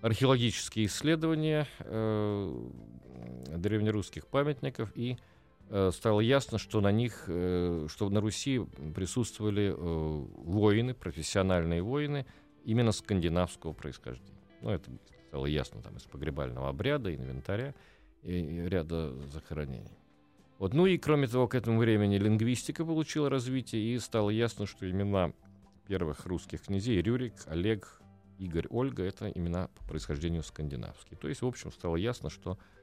археологические 0.00 0.86
исследования 0.86 1.68
э, 1.78 2.70
древнерусских 3.56 4.26
памятников 4.26 4.90
и 4.96 5.12
э, 5.12 5.16
стало 5.68 6.20
ясно, 6.20 6.59
что 6.59 6.81
на 6.81 6.92
них, 6.92 7.24
э, 7.26 7.87
что 7.88 8.09
на 8.09 8.20
Руси 8.20 8.61
присутствовали 8.94 9.72
э, 9.72 9.74
воины, 9.76 10.94
профессиональные 10.94 11.83
воины, 11.83 12.26
именно 12.64 12.92
скандинавского 12.92 13.72
происхождения. 13.72 14.40
Ну, 14.62 14.70
это 14.70 14.90
стало 15.29 15.46
ясно 15.46 15.83
там 15.83 15.96
из 15.96 16.02
погребального 16.02 16.68
обряда, 16.68 17.14
инвентаря 17.14 17.74
и 18.22 18.66
ряда 18.68 19.12
захоронений. 19.29 19.98
Вот. 20.59 20.72
Ну 20.72 20.87
и, 20.87 20.96
кроме 20.98 21.29
того, 21.29 21.48
к 21.48 21.55
этому 21.55 21.79
времени 21.79 22.16
лингвистика 22.16 22.85
получила 22.85 23.29
развитие, 23.29 23.94
и 23.94 23.98
стало 23.98 24.31
ясно, 24.31 24.66
что 24.66 24.88
имена 24.90 25.33
первых 25.87 26.26
русских 26.26 26.62
князей 26.62 27.00
Рюрик, 27.02 27.35
Олег, 27.46 28.00
Игорь, 28.38 28.66
Ольга— 28.70 29.02
это 29.05 29.29
имена 29.29 29.68
по 29.68 29.85
происхождению 29.85 30.42
скандинавские. 30.42 31.18
То 31.18 31.29
есть, 31.29 31.42
в 31.42 31.46
общем, 31.46 31.72
стало 31.72 31.96
ясно, 31.96 32.31
что 32.31 32.52
э, 32.52 32.75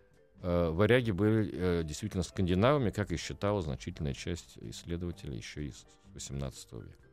варяги 0.43 1.11
были 1.11 1.49
э, 1.53 1.83
действительно 1.83 2.23
скандинавами, 2.23 2.89
как 2.89 3.11
и 3.11 3.17
считала 3.17 3.61
значительная 3.61 4.13
часть 4.13 4.57
исследователей 4.59 5.37
еще 5.37 5.65
из 5.65 5.85
XVIII 6.13 6.83
века. 6.83 7.03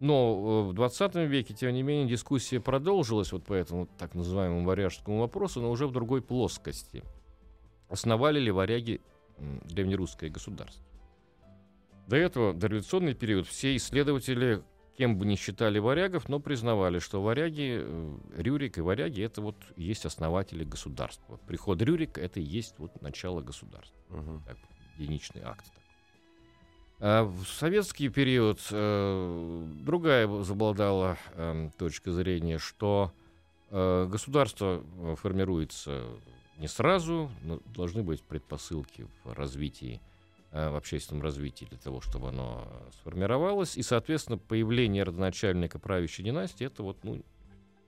Но 0.00 0.64
э, 0.66 0.70
в 0.70 0.74
20 0.74 1.14
веке, 1.28 1.54
тем 1.54 1.72
не 1.72 1.82
менее, 1.82 2.08
дискуссия 2.08 2.60
продолжилась 2.60 3.32
вот 3.32 3.44
по 3.44 3.54
этому 3.54 3.86
так 3.86 4.14
называемому 4.14 4.66
варяжскому 4.66 5.20
вопросу, 5.20 5.60
но 5.60 5.70
уже 5.70 5.86
в 5.86 5.92
другой 5.92 6.20
плоскости. 6.20 7.04
Основали 7.88 8.40
ли 8.40 8.50
варяги 8.50 9.00
древнерусское 9.38 10.28
государство? 10.28 10.84
До 12.08 12.16
этого, 12.16 12.54
до 12.54 12.66
революционный 12.66 13.14
период, 13.14 13.46
все 13.46 13.76
исследователи, 13.76 14.62
кем 14.98 15.16
бы 15.16 15.24
ни 15.26 15.36
считали 15.36 15.78
варягов, 15.78 16.28
но 16.28 16.40
признавали, 16.40 16.98
что 16.98 17.22
варяги, 17.22 17.78
э, 17.80 18.18
Рюрик 18.36 18.78
и 18.78 18.80
варяги— 18.80 19.22
это 19.22 19.40
вот 19.40 19.54
есть 19.76 20.04
основатели 20.04 20.64
государства. 20.64 21.38
Приход 21.46 21.80
Рюрика— 21.80 22.20
это 22.22 22.40
и 22.40 22.42
есть 22.42 22.74
вот 22.78 23.00
начало 23.00 23.40
государства. 23.40 23.96
Мгм. 24.08 24.42
Так, 24.44 24.56
единичный 24.96 25.42
акт. 25.42 25.64
А 26.98 27.22
в 27.22 27.44
советский 27.46 28.08
период 28.08 28.58
э, 28.72 29.66
другая 29.84 30.26
забладала 30.42 31.16
э, 31.34 31.70
точка 31.78 32.10
зрения, 32.10 32.58
что 32.58 33.12
э, 33.70 34.08
государство 34.10 34.82
э, 34.82 35.14
формируется 35.16 36.06
не 36.56 36.66
сразу, 36.66 37.30
но 37.42 37.60
должны 37.66 38.02
быть 38.02 38.20
предпосылки 38.24 39.06
в 39.22 39.32
развитии, 39.32 40.00
в 40.50 40.76
общественном 40.76 41.22
развитии 41.22 41.66
для 41.66 41.78
того, 41.78 42.00
чтобы 42.00 42.28
оно 42.28 42.66
сформировалось. 43.00 43.76
И, 43.76 43.82
соответственно, 43.82 44.38
появление 44.38 45.02
родоначальника 45.02 45.78
правящей 45.78 46.24
династии 46.24 46.66
это 46.66 46.82
вот, 46.82 47.04
ну, 47.04 47.22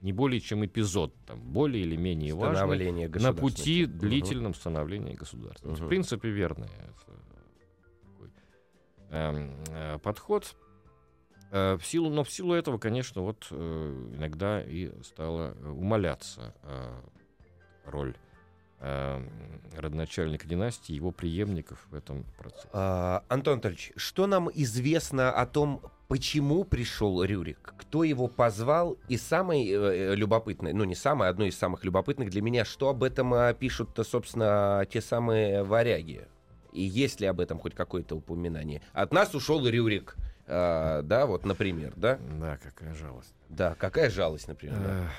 не 0.01 0.13
более 0.13 0.39
чем 0.41 0.65
эпизод, 0.65 1.13
там, 1.25 1.39
более 1.39 1.83
или 1.83 1.95
менее 1.95 2.33
важный 2.33 3.09
на 3.19 3.33
пути 3.33 3.85
длительном 3.85 4.53
становления 4.53 5.13
государства. 5.13 5.69
Мгм. 5.69 5.85
В 5.85 5.87
принципе, 5.87 6.29
верный 6.29 6.67
это 6.67 7.17
такой, 8.01 8.29
эм, 9.11 9.51
э, 9.69 9.99
подход. 9.99 10.55
Э, 11.51 11.77
в 11.77 11.85
силу, 11.85 12.09
но 12.09 12.23
в 12.23 12.31
силу 12.31 12.53
этого, 12.53 12.77
конечно, 12.77 13.21
вот 13.21 13.47
э, 13.51 14.09
иногда 14.15 14.61
и 14.63 14.91
стала 15.03 15.53
э, 15.53 15.67
умаляться 15.67 16.55
э, 16.63 17.01
роль 17.85 18.15
э, 18.15 18.30
родоначальника 18.81 20.47
династии, 20.47 20.93
его 20.93 21.11
преемников 21.11 21.85
в 21.89 21.95
этом 21.95 22.25
процессе. 22.37 22.67
А, 22.73 23.23
Антон 23.29 23.53
Анатольевич, 23.53 23.91
что 23.95 24.27
нам 24.27 24.49
известно 24.53 25.31
о 25.31 25.45
том, 25.45 25.81
почему 26.07 26.63
пришел 26.63 27.23
Рюрик? 27.23 27.73
Кто 27.77 28.03
его 28.03 28.27
позвал? 28.27 28.97
И 29.07 29.17
самое 29.17 29.65
э, 29.69 30.15
любопытное, 30.15 30.73
ну 30.73 30.83
не 30.83 30.95
самое, 30.95 31.29
одно 31.29 31.45
из 31.45 31.57
самых 31.57 31.83
любопытных 31.85 32.29
для 32.29 32.41
меня, 32.41 32.65
что 32.65 32.89
об 32.89 33.03
этом 33.03 33.33
э, 33.33 33.53
пишут, 33.53 33.97
собственно, 34.03 34.85
те 34.91 35.01
самые 35.01 35.63
варяги? 35.63 36.27
И 36.73 36.81
есть 36.81 37.19
ли 37.19 37.27
об 37.27 37.39
этом 37.39 37.59
хоть 37.59 37.75
какое-то 37.75 38.15
упоминание? 38.15 38.81
От 38.93 39.13
нас 39.13 39.35
ушел 39.35 39.65
Рюрик, 39.67 40.15
а, 40.47 41.01
да, 41.01 41.25
вот, 41.25 41.45
например, 41.45 41.93
да? 41.95 42.19
Да, 42.39 42.57
какая 42.57 42.93
жалость. 42.93 43.33
Да, 43.49 43.75
какая 43.75 44.09
жалость, 44.09 44.47
например. 44.47 44.77
да. 44.79 45.11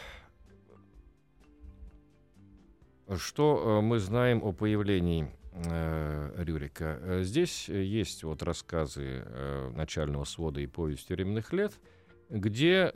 Что 3.16 3.78
э, 3.80 3.80
мы 3.80 3.98
знаем 3.98 4.42
о 4.42 4.52
появлении 4.52 5.28
э, 5.52 6.34
Рюрика? 6.38 6.98
Э, 7.00 7.22
Здесь 7.24 7.68
есть 7.68 8.22
вот 8.22 8.42
рассказы 8.42 9.24
начального 9.74 10.24
свода 10.24 10.60
и 10.60 10.66
повесть 10.66 11.08
тюремных 11.08 11.52
лет, 11.52 11.72
где 12.28 12.90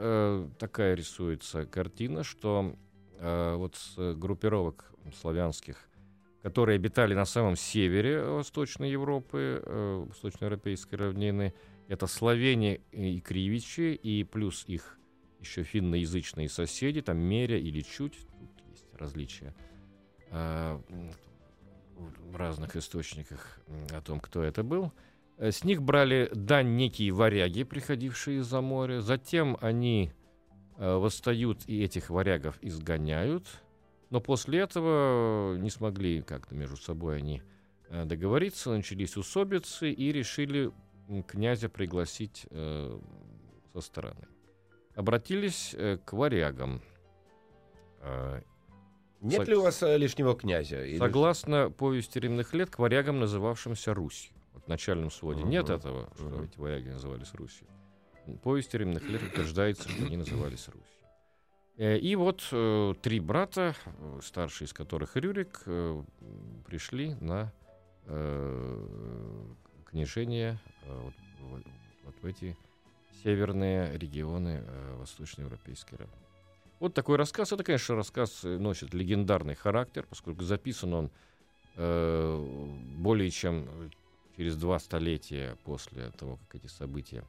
такая 0.59 0.95
рисуется 0.95 1.67
картина, 1.67 2.23
что 2.23 2.75
вот 3.21 3.75
с 3.75 4.15
группировок 4.15 4.93
славянских, 5.21 5.77
которые 6.43 6.77
обитали 6.77 7.15
на 7.15 7.27
самом 7.27 7.57
севере 7.57 8.23
Восточной 8.23 8.91
Европы, 8.91 9.63
Восточноевропейской 10.09 10.99
равнины, 10.99 11.53
это 11.89 12.07
славяне 12.07 12.81
и 12.93 13.21
кривичи, 13.21 13.95
и 13.95 14.25
плюс 14.25 14.65
их 14.67 14.99
еще 15.41 15.65
финноязычные 15.65 16.49
соседи, 16.49 17.03
там 17.03 17.19
Меря 17.19 17.59
или 17.59 17.83
Чуть, 17.83 18.19
тут 18.39 18.51
есть 18.71 18.87
различия 18.95 19.55
в 20.31 20.81
разных 22.37 22.77
источниках 22.77 23.61
о 23.93 24.01
том, 24.01 24.21
кто 24.21 24.43
это 24.43 24.63
был. 24.63 24.93
Э, 25.39 25.51
С 25.51 25.65
них 25.65 25.83
брали 25.83 26.31
дань 26.35 26.77
некие 26.77 27.13
варяги, 27.13 27.65
приходившие 27.65 28.41
из-за 28.41 28.61
моря. 28.61 29.01
Затем 29.01 29.57
они 29.61 30.13
э, 30.77 30.95
восстают 30.97 31.67
и 31.67 31.83
этих 31.83 32.11
варягов 32.11 32.59
изгоняют. 32.61 33.47
Но 34.11 34.21
после 34.21 34.61
этого 34.61 35.57
не 35.57 35.71
смогли 35.71 36.23
как-то 36.23 36.55
между 36.55 36.77
собой 36.77 37.19
они 37.19 37.43
э, 37.89 38.05
договориться, 38.05 38.71
начались 38.71 39.17
усобицы 39.17 39.91
и 39.91 40.13
решили 40.13 40.71
князя 41.27 41.69
пригласить 41.69 42.47
э, 42.51 42.99
со 43.73 43.81
стороны. 43.81 44.27
Обратились 44.95 45.75
э, 45.75 45.99
к 46.05 46.13
варягам. 46.13 46.81
Э, 48.01 48.43
Нет 49.27 49.41
сог- 49.41 49.49
ли 49.49 49.55
у 49.57 49.63
вас 49.63 49.83
э, 49.83 49.97
лишнего 49.99 50.35
князя? 50.37 50.85
Или- 50.85 50.99
Согласно 50.99 51.71
повести 51.71 52.19
римных 52.19 52.55
лет, 52.55 52.71
к 52.71 52.79
варягам, 52.79 53.19
называвшимся 53.21 53.93
Русью. 53.95 54.33
Вот 54.55 54.65
в 54.65 54.69
начальном 54.69 55.11
своде 55.11 55.41
Мгм. 55.41 55.51
нет 55.51 55.71
этого, 55.71 56.09
что 56.15 56.25
Мгм. 56.25 56.45
эти 56.45 56.59
варяги 56.59 56.89
назывались 56.89 57.33
Русью. 57.35 57.67
В 58.27 58.37
повести 58.39 58.77
римных 58.77 59.09
лет 59.09 59.23
утверждается, 59.23 59.89
что 59.89 60.05
они 60.05 60.17
назывались 60.17 60.67
Русью. 60.69 60.83
Э, 61.79 61.99
И 61.99 62.17
вот 62.17 62.49
э, 62.53 62.95
три 63.03 63.21
брата, 63.21 63.75
э, 63.85 64.21
старший 64.23 64.65
из 64.67 64.73
которых 64.73 65.17
Рюрик, 65.17 65.63
э, 65.67 66.03
пришли 66.67 67.15
на 67.21 67.53
э, 68.09 69.45
княжение 69.87 70.59
вот, 70.87 71.15
в- 71.41 71.63
вот 72.05 72.15
в 72.23 72.25
эти 72.27 72.57
северные 73.23 73.97
регионы 73.99 74.63
восточноевропейской 74.99 75.99
равнины. 75.99 76.26
Вот 76.79 76.95
такой 76.95 77.17
рассказ. 77.17 77.53
Это, 77.53 77.65
конечно, 77.65 77.95
рассказ 77.95 78.45
э, 78.45 78.59
носит 78.59 78.93
легендарный 78.93 79.55
характер, 79.55 80.07
поскольку 80.09 80.43
записан 80.43 80.95
он 80.95 81.11
э, 81.77 82.47
более 82.99 83.31
чем 83.31 83.91
через 84.37 84.57
два 84.57 84.79
столетия 84.79 85.57
после 85.65 86.11
того, 86.11 86.37
как 86.37 86.63
эти 86.63 86.67
события 86.67 87.25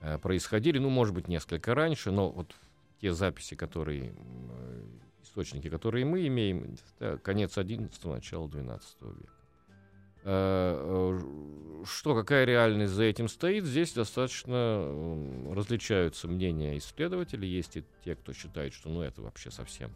э, 0.00 0.18
происходили. 0.18 0.78
Ну, 0.78 0.90
может 0.90 1.14
быть, 1.14 1.28
несколько 1.28 1.74
раньше, 1.74 2.10
но 2.10 2.30
вот 2.30 2.54
те 3.00 3.12
записи, 3.12 3.54
которые, 3.56 4.12
э, 4.14 4.84
источники, 5.22 5.70
которые 5.70 6.04
мы 6.04 6.26
имеем, 6.26 6.76
это 6.98 7.18
конец 7.18 7.56
11 7.56 8.04
начало 8.04 8.48
12 8.48 9.02
века. 9.02 9.39
Э, 10.24 11.18
э, 11.18 11.84
Что, 11.86 12.14
какая 12.14 12.44
реальность 12.44 12.92
за 12.92 13.04
этим 13.04 13.26
стоит, 13.28 13.64
здесь 13.64 13.92
достаточно 13.92 14.86
различаются 15.54 16.28
мнения 16.28 16.76
исследователей. 16.76 17.48
Есть 17.48 17.76
и 17.78 17.84
те, 18.04 18.14
кто 18.14 18.32
считает, 18.32 18.74
что 18.74 18.90
ну, 18.90 19.00
это 19.00 19.22
вообще 19.22 19.50
совсем 19.50 19.90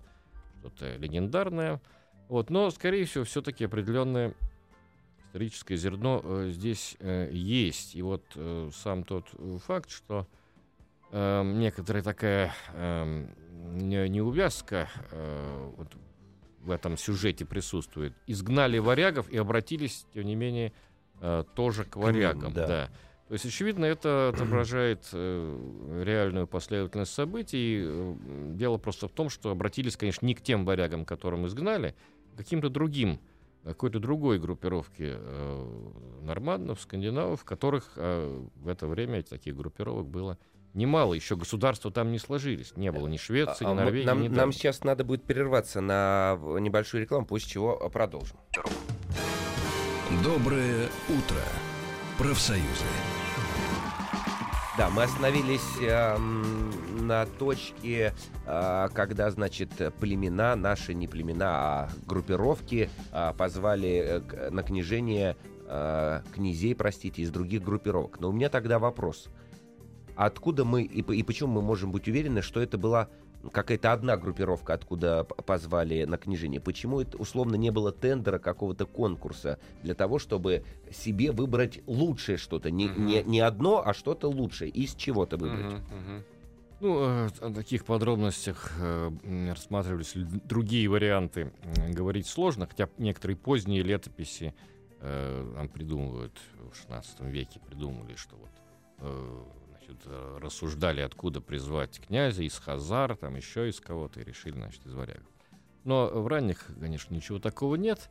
что-то 0.60 0.96
легендарное. 0.96 1.80
Вот, 2.28 2.48
но, 2.48 2.70
скорее 2.70 3.04
всего, 3.04 3.24
все-таки 3.24 3.64
определенное 3.64 4.34
историческое 5.26 5.76
зерно 5.76 6.22
э, 6.24 6.50
здесь 6.52 6.96
э, 7.00 7.28
есть. 7.32 7.94
И 7.94 8.00
вот 8.02 8.22
э, 8.34 8.70
сам 8.72 9.04
тот 9.04 9.26
э, 9.34 9.58
факт, 9.66 9.90
что 9.90 10.26
э, 11.10 11.42
некоторая 11.44 12.02
такая 12.02 12.54
э, 12.72 13.26
не- 13.74 14.08
неувязка 14.08 14.88
э, 15.10 15.72
вот 15.76 15.88
в 16.64 16.70
этом 16.70 16.96
сюжете 16.96 17.44
присутствует. 17.44 18.14
Изгнали 18.26 18.78
варягов 18.78 19.28
и 19.28 19.36
обратились, 19.36 20.06
тем 20.14 20.24
не 20.24 20.34
менее, 20.34 20.72
э, 21.20 21.44
тоже 21.54 21.84
к 21.84 21.96
ним, 21.96 22.04
варягам. 22.04 22.52
да. 22.52 22.66
да. 22.66 22.90
То 23.28 23.34
есть, 23.34 23.46
очевидно, 23.46 23.84
это 23.84 24.28
отображает 24.34 25.08
э, 25.12 26.02
реальную 26.04 26.46
последовательность 26.46 27.12
событий. 27.12 27.82
Э, 27.84 28.14
Дело 28.54 28.78
просто 28.78 29.08
в 29.08 29.12
том, 29.12 29.30
что 29.30 29.50
обратились, 29.50 29.96
конечно, 29.96 30.26
не 30.26 30.34
к 30.34 30.42
тем 30.42 30.64
варягам, 30.64 31.04
которым 31.04 31.46
изгнали, 31.46 31.94
а 32.32 32.34
к 32.34 32.38
каким-то 32.38 32.68
другим, 32.68 33.20
какой-то 33.64 33.98
другой 33.98 34.38
группировке 34.38 35.16
э, 35.16 35.90
нормандов, 36.22 36.80
скандинавов, 36.80 37.44
которых 37.44 37.92
э, 37.96 38.46
в 38.56 38.68
это 38.68 38.86
время 38.86 39.22
таких 39.22 39.56
группировок 39.56 40.06
было 40.06 40.38
немало. 40.74 41.14
Еще 41.14 41.36
государства 41.36 41.90
там 41.90 42.12
не 42.12 42.18
сложились. 42.18 42.72
Не 42.76 42.92
было 42.92 43.06
ни 43.06 43.16
Швеции, 43.16 43.64
А, 43.64 43.70
ни 43.70 43.74
мы- 43.74 43.80
Норвегии, 43.84 44.06
нам, 44.06 44.22
ни 44.22 44.28
нам 44.28 44.52
сейчас 44.52 44.84
надо 44.84 45.04
будет 45.04 45.24
прерваться 45.24 45.80
на 45.80 46.38
небольшую 46.58 47.02
рекламу, 47.02 47.26
после 47.26 47.48
чего 47.48 47.76
продолжим. 47.90 48.36
Доброе 50.22 50.88
утро, 51.08 51.40
профсоюзы. 52.18 52.84
Да, 54.76 54.90
мы 54.90 55.04
остановились 55.04 55.62
э, 55.80 56.16
на 56.18 57.26
точке, 57.38 58.12
э, 58.44 58.88
когда, 58.92 59.30
значит, 59.30 59.70
племена, 60.00 60.56
наши 60.56 60.94
не 60.94 61.06
племена, 61.06 61.46
а 61.48 61.88
группировки 62.06 62.90
э, 63.12 63.32
позвали 63.38 64.20
э, 64.28 64.50
на 64.50 64.64
княжение 64.64 65.36
э, 65.68 66.22
князей, 66.34 66.74
простите, 66.74 67.22
из 67.22 67.30
других 67.30 67.62
группировок. 67.62 68.18
Но 68.18 68.30
у 68.30 68.32
меня 68.32 68.48
тогда 68.48 68.80
вопрос. 68.80 69.28
Откуда 70.16 70.64
мы 70.64 70.82
и, 70.82 71.02
по- 71.02 71.12
и 71.12 71.22
почему 71.22 71.52
мы 71.54 71.62
можем 71.62 71.90
быть 71.92 72.08
уверены, 72.08 72.42
что 72.42 72.60
это 72.60 72.78
была 72.78 73.08
какая-то 73.52 73.92
одна 73.92 74.16
группировка, 74.16 74.74
откуда 74.74 75.24
позвали 75.24 76.04
на 76.04 76.16
княжение? 76.16 76.60
Почему 76.60 77.00
это 77.00 77.16
условно 77.18 77.56
не 77.56 77.70
было 77.70 77.92
тендера, 77.92 78.38
какого-то 78.38 78.86
конкурса 78.86 79.58
для 79.82 79.94
того, 79.94 80.18
чтобы 80.18 80.64
себе 80.92 81.32
выбрать 81.32 81.80
лучшее 81.86 82.38
что-то? 82.38 82.70
Не, 82.70 82.88
Мгм. 82.88 83.06
не, 83.06 83.22
не 83.24 83.40
одно, 83.40 83.82
а 83.84 83.92
что-то 83.92 84.28
лучшее. 84.28 84.70
Из 84.70 84.94
чего-то 84.94 85.36
выбрать. 85.36 85.64
Мгм, 85.64 85.74
мгм. 85.74 86.24
Ну, 86.80 86.98
э, 87.02 87.28
о 87.40 87.52
таких 87.52 87.84
подробностях 87.84 88.72
э, 88.78 89.10
рассматривались 89.50 90.14
ли 90.14 90.24
другие 90.44 90.88
варианты. 90.88 91.52
Говорить 91.88 92.26
сложно, 92.26 92.66
хотя 92.66 92.88
некоторые 92.98 93.36
поздние 93.36 93.82
летописи 93.82 94.54
э, 95.00 95.66
придумывают 95.72 96.38
в 96.72 96.76
16 96.76 97.20
веке, 97.20 97.60
придумали, 97.66 98.16
что 98.16 98.36
вот 98.36 98.50
э, 98.98 99.42
значит, 99.84 100.02
э, 100.06 100.38
рассуждали, 100.40 101.00
откуда 101.00 101.40
призвать 101.40 102.00
князя, 102.00 102.42
из 102.42 102.58
Хазар, 102.58 103.16
там 103.16 103.36
еще 103.36 103.68
из 103.68 103.80
кого-то, 103.80 104.20
и 104.20 104.24
решили, 104.24 104.54
значит, 104.54 104.84
из 104.86 104.94
варягов. 104.94 105.26
Но 105.84 106.06
в 106.06 106.26
ранних, 106.26 106.66
конечно, 106.80 107.14
ничего 107.14 107.38
такого 107.38 107.76
нет. 107.76 108.10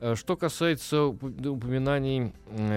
Э, 0.00 0.14
Что 0.14 0.36
касается 0.36 0.96
уп- 0.96 1.48
упоминаний 1.48 2.32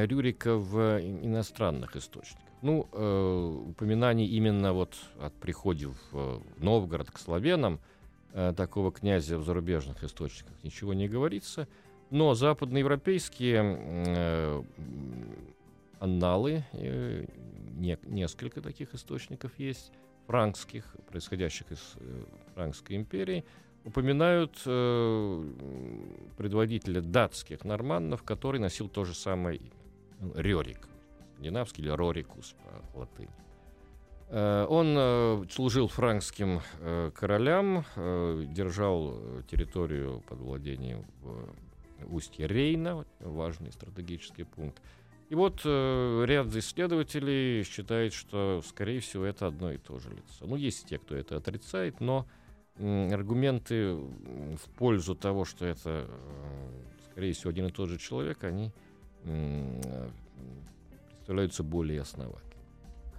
Рюрика 0.05 0.55
в 0.55 0.99
иностранных 0.99 1.95
источниках. 1.95 2.43
Ну, 2.61 2.87
э, 2.91 3.55
упоминаний 3.69 4.25
именно 4.25 4.73
вот 4.73 4.95
от 5.19 5.33
приходив 5.35 5.95
в 6.11 6.41
Новгород 6.57 7.11
к 7.11 7.19
славянам 7.19 7.79
такого 8.55 8.91
князя 8.91 9.37
в 9.37 9.43
зарубежных 9.43 10.03
источниках 10.03 10.55
ничего 10.63 10.95
не 10.95 11.07
говорится. 11.07 11.67
Но 12.09 12.33
западноевропейские 12.33 14.65
анналы, 15.99 16.63
не- 17.73 17.99
несколько 18.05 18.61
таких 18.61 18.93
источников 18.93 19.51
есть, 19.57 19.91
франкских, 20.27 20.95
происходящих 21.09 21.71
из 21.71 21.93
э, 21.97 22.23
Франкской 22.53 22.95
империи, 22.95 23.43
упоминают 23.83 24.61
э, 24.65 25.53
предводителя 26.37 27.01
датских 27.01 27.65
норманнов, 27.65 28.23
который 28.23 28.59
носил 28.59 28.87
то 28.87 29.03
же 29.03 29.13
самое. 29.13 29.59
Ну, 30.19 30.31
Рерик, 30.35 30.87
скандинавский 31.33 31.83
или 31.83 31.89
Рорикус 31.89 32.55
по 32.93 32.99
латыни. 32.99 33.29
Э, 34.29 34.65
Он 34.69 34.95
э, 34.97 35.45
служил 35.51 35.87
франкским 35.89 36.61
э, 36.79 37.11
королям, 37.13 37.83
держал 37.95 39.19
территорию 39.49 40.21
под 40.27 40.39
владением 40.39 41.05
в 41.21 42.15
устье 42.15 42.47
Рейна, 42.47 43.05
важный 43.19 43.71
стратегический 43.71 44.43
пункт. 44.43 44.81
И 45.33 45.35
вот 45.35 45.61
э, 45.65 46.25
ряд 46.27 46.55
исследователей 46.55 47.63
считает, 47.63 48.13
что, 48.13 48.61
скорее 48.63 48.99
всего, 48.99 49.25
это 49.25 49.47
одно 49.47 49.71
и 49.71 49.79
то 49.79 49.97
же 49.97 50.11
лицо. 50.11 50.45
Ну, 50.45 50.55
есть 50.55 50.85
те, 50.85 50.99
кто 50.99 51.15
это 51.15 51.37
отрицает, 51.37 52.01
но 52.01 52.27
м, 52.77 53.11
аргументы 53.11 53.95
в 53.95 54.69
пользу 54.77 55.15
того, 55.15 55.43
что 55.43 55.65
это, 55.65 56.05
э, 56.07 56.69
скорее 57.09 57.33
всего, 57.33 57.49
один 57.49 57.65
и 57.65 57.71
тот 57.71 57.89
же 57.89 57.97
человек, 57.97 58.43
они 58.43 58.71
э, 59.23 60.09
представляются 61.15 61.63
более 61.63 62.01
основательными. 62.01 62.52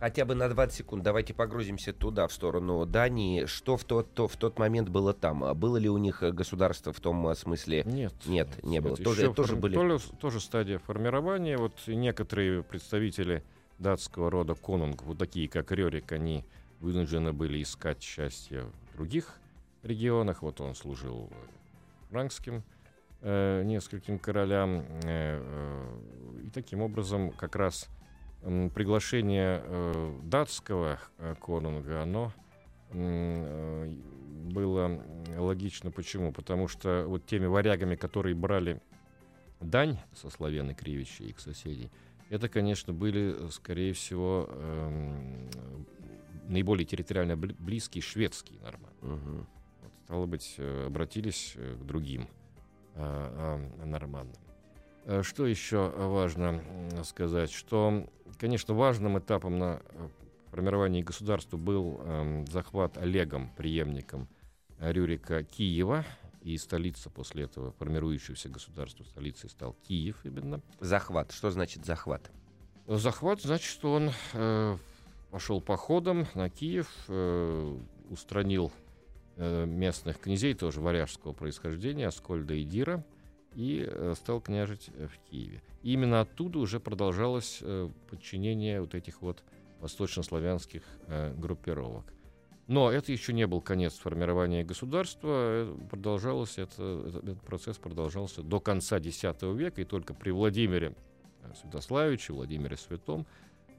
Хотя 0.01 0.25
бы 0.25 0.35
на 0.35 0.49
20 0.49 0.77
секунд 0.77 1.03
давайте 1.03 1.33
погрузимся 1.33 1.93
туда, 1.93 2.27
в 2.29 2.33
сторону 2.33 2.85
Дании. 2.85 3.47
Что 3.47 3.77
в 3.77 3.85
тот, 3.85 4.13
то, 4.13 4.29
в 4.29 4.37
тот 4.37 4.59
момент 4.59 4.89
было 4.91 5.15
там? 5.15 5.57
Было 5.59 5.77
ли 5.79 5.89
у 5.89 5.97
них 5.97 6.23
э, 6.23 6.31
государство 6.31 6.93
в 6.93 7.01
том 7.01 7.27
э, 7.29 7.35
смысле? 7.35 7.85
Нет. 7.87 8.13
Нет, 8.27 8.49
не 8.63 8.81
было. 8.81 8.95
Это 8.95 9.05
Тоже- 9.05 9.33
тоже 9.33 9.53
форми- 9.55 9.61
были- 9.61 9.75
то 9.75 9.85
ли- 9.87 9.99
тоже 10.21 10.41
стадия 10.41 10.79
формирования. 10.79 11.57
Вот 11.57 11.73
некоторые 11.87 12.63
представители 12.63 13.43
датского 13.79 14.31
рода 14.31 14.55
конунг, 14.55 15.03
вот 15.05 15.17
такие 15.19 15.49
как 15.49 15.73
Рерик, 15.73 16.13
они 16.13 16.45
вынуждены 16.81 17.33
были 17.33 17.63
искать 17.63 18.03
счастье 18.03 18.65
в 18.93 18.97
других 18.97 19.39
регионах. 19.83 20.43
Вот 20.43 20.61
он 20.61 20.75
служил 20.75 21.31
франкским 22.11 22.63
э, 23.23 23.63
нескольким 23.65 24.19
королям. 24.19 24.81
э, 25.05 25.41
э, 25.41 26.41
и 26.47 26.51
таким 26.51 26.83
образом 26.83 27.31
как 27.31 27.57
раз 27.57 27.89
приглашение 28.75 29.63
э, 29.65 30.21
датского 30.25 30.99
э, 31.19 31.35
конунга, 31.41 32.03
оно 32.03 32.33
э, 32.91 33.89
было 34.53 35.03
логично. 35.37 35.91
Почему? 35.91 36.33
Потому 36.33 36.69
что 36.69 37.05
вот 37.07 37.27
теми 37.27 37.47
варягами, 37.47 37.97
которые 37.97 38.35
брали 38.35 38.81
дань 39.61 39.99
со 40.13 40.29
славян 40.29 40.71
и 40.71 40.75
кривичей, 40.75 41.31
их 41.31 41.41
соседей, 41.41 41.91
это, 42.29 42.49
конечно, 42.49 42.93
были, 42.93 43.35
скорее 43.51 43.93
всего, 43.93 44.49
эм, 44.51 45.49
наиболее 46.49 46.85
территориально 46.85 47.33
бли- 47.33 47.57
близкие 47.59 48.03
шведские 48.03 48.61
норманы. 48.61 48.95
Мгм. 49.01 49.47
Вот, 49.83 49.93
стало 50.05 50.27
быть, 50.27 50.57
обратились 50.59 51.55
к 51.57 51.85
другим 51.85 52.29
норманнам. 52.95 54.35
Э, 54.35 54.44
Что 55.23 55.47
еще 55.47 55.91
важно 55.97 56.63
м, 56.93 57.05
сказать? 57.05 57.51
Что, 57.51 58.07
конечно, 58.39 58.75
важным 58.75 59.19
этапом 59.19 59.59
на 59.59 59.83
э, 59.85 60.09
формировании 60.51 61.03
государства 61.03 61.57
был 61.57 62.01
эм, 62.01 62.47
захват 62.47 62.97
Олегом, 62.97 63.51
преемником 63.57 64.29
э, 64.79 64.93
Рюрика 64.93 65.43
Киева, 65.43 66.05
и 66.45 66.59
столица 66.59 67.11
после 67.11 67.45
этого 67.45 67.73
формирующегося 67.73 68.51
государства 68.51 69.03
столицей 69.05 69.49
стал 69.49 69.75
Киев 69.89 70.17
именно. 70.25 70.61
Захват. 70.79 71.33
Что 71.33 71.51
значит 71.51 71.85
захват? 71.87 72.31
Захват, 72.87 73.41
значит, 73.41 73.67
что 73.67 73.95
он 73.95 74.11
э, 74.35 74.77
пошел 75.31 75.63
походом 75.63 76.27
на 76.35 76.51
Киев, 76.51 76.87
э, 77.09 77.79
устранил 78.11 78.71
э, 79.37 79.65
местных 79.65 80.21
князей, 80.21 80.53
тоже 80.53 80.83
варяжского 80.83 81.33
происхождения, 81.33 82.09
Аскольда 82.09 82.53
и 82.55 82.65
Дира, 82.65 83.03
и 83.55 83.85
э, 83.87 84.15
стал 84.17 84.41
княжить 84.41 84.91
э, 84.95 85.07
в 85.07 85.19
Киеве. 85.31 85.63
И 85.83 85.93
именно 85.93 86.21
оттуда 86.21 86.59
уже 86.59 86.81
продолжалось 86.81 87.59
э, 87.63 87.89
подчинение 88.11 88.81
вот 88.81 88.95
этих 88.95 89.23
вот 89.23 89.43
восточнославянских 89.81 90.83
группировок. 91.37 92.05
Но 92.69 92.91
это 92.91 93.13
еще 93.13 93.35
не 93.35 93.47
был 93.47 93.61
конец 93.61 93.95
формирования 93.99 94.65
государства. 94.65 95.69
Продолжалось 95.91 96.57
это, 96.57 97.05
это- 97.07 97.19
этот 97.19 97.41
процесс 97.43 97.77
продолжался 97.77 98.43
до 98.43 98.61
конца 98.61 98.97
X 98.97 99.23
века, 99.43 99.83
и 99.83 99.85
только 99.85 100.15
при 100.15 100.31
Владимире 100.31 100.95
Святославиче, 101.61 102.33
Владимире 102.33 102.79
Святом 102.79 103.27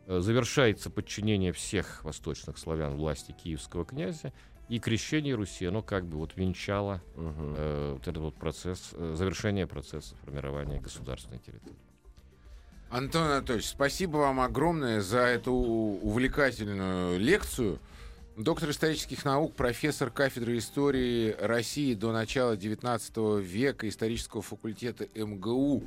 завершается 0.05 0.91
подчинение 0.91 1.51
всех 1.51 2.03
восточных 2.03 2.59
славян 2.59 2.95
власти 2.95 3.31
киевского 3.31 3.85
князя, 3.85 4.31
и 4.69 4.79
крещение 4.79 5.35
Руси, 5.35 5.65
оно 5.65 5.81
как 5.81 6.05
бы 6.05 6.17
вот 6.17 6.35
венчало 6.35 7.01
Мгм. 7.15 7.55
э, 7.57 7.93
вот 7.93 8.07
этот 8.07 8.17
вот 8.23 8.35
процесс, 8.35 8.91
э, 8.93 9.13
завершение 9.15 9.67
процесса 9.67 10.15
формирования 10.25 10.79
государственной 10.79 11.39
территории. 11.39 11.77
Антон 12.89 13.23
Анатольевич, 13.23 13.67
спасибо 13.67 14.17
вам 14.17 14.39
огромное 14.39 15.01
за 15.01 15.19
эту 15.19 15.51
увлекательную 15.53 17.19
лекцию. 17.19 17.79
Доктор 18.37 18.69
исторических 18.71 19.23
наук, 19.23 19.53
профессор 19.55 20.09
кафедры 20.11 20.57
истории 20.57 21.35
России 21.39 21.93
до 21.93 22.11
начала 22.11 22.55
XIX 22.55 23.41
века 23.41 23.87
исторического 23.87 24.41
факультета 24.41 25.07
МГУ 25.15 25.83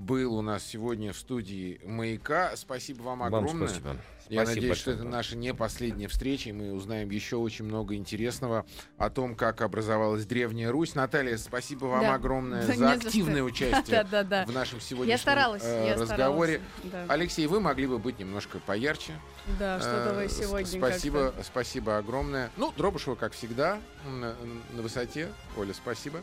был 0.00 0.34
у 0.34 0.40
нас 0.42 0.64
сегодня 0.64 1.12
в 1.12 1.16
студии 1.18 1.78
«Маяка». 1.84 2.52
Спасибо 2.56 3.02
вам 3.02 3.18
Вам 3.20 3.34
огромное. 3.34 3.68
спасибо. 3.68 3.96
Я 4.30 4.42
Спасибо 4.44 4.60
надеюсь, 4.62 4.78
что 4.78 4.90
это 4.92 5.02
наша 5.04 5.36
не 5.36 5.52
последняя 5.52 6.06
встреча, 6.06 6.50
и 6.50 6.52
мы 6.52 6.72
узнаем 6.72 7.10
еще 7.10 7.36
очень 7.36 7.64
много 7.64 7.96
интересного 7.96 8.64
о 8.96 9.10
том, 9.10 9.34
как 9.34 9.60
образовалась 9.60 10.24
Древняя 10.24 10.70
Русь. 10.70 10.94
Наталья, 10.94 11.36
спасибо 11.36 11.86
вам 11.86 12.00
Да. 12.02 12.14
огромное 12.14 12.60
Да 12.60 12.66
за 12.68 12.72
не 12.74 12.78
за 12.78 12.92
активное 13.08 13.34
что. 13.38 13.44
участие 13.44 13.82
Да-да-да. 14.04 14.46
в 14.46 14.52
нашем 14.52 14.78
Я 14.78 14.84
сегодняшнем 14.84 15.18
старалась, 15.18 15.62
э, 15.64 15.86
я 15.88 15.94
разговоре. 16.00 16.60
старалась. 16.84 17.08
Да, 17.08 17.12
Алексей, 17.12 17.46
вы 17.48 17.58
могли 17.60 17.86
бы 17.88 17.98
быть 17.98 18.20
немножко 18.20 18.60
поярче. 18.60 19.12
Да, 19.58 19.80
что-то 19.80 20.10
Э, 20.10 20.22
вы 20.22 20.28
с- 20.28 20.38
сегодня 20.38 20.66
Спасибо, 20.66 21.34
спасибо 21.42 21.98
огромное. 21.98 22.50
Ну, 22.56 22.72
Дробышева, 22.76 23.16
как 23.16 23.32
всегда, 23.32 23.80
на, 24.06 24.36
на 24.72 24.82
высоте. 24.82 25.28
Оля, 25.56 25.74
спасибо. 25.74 26.20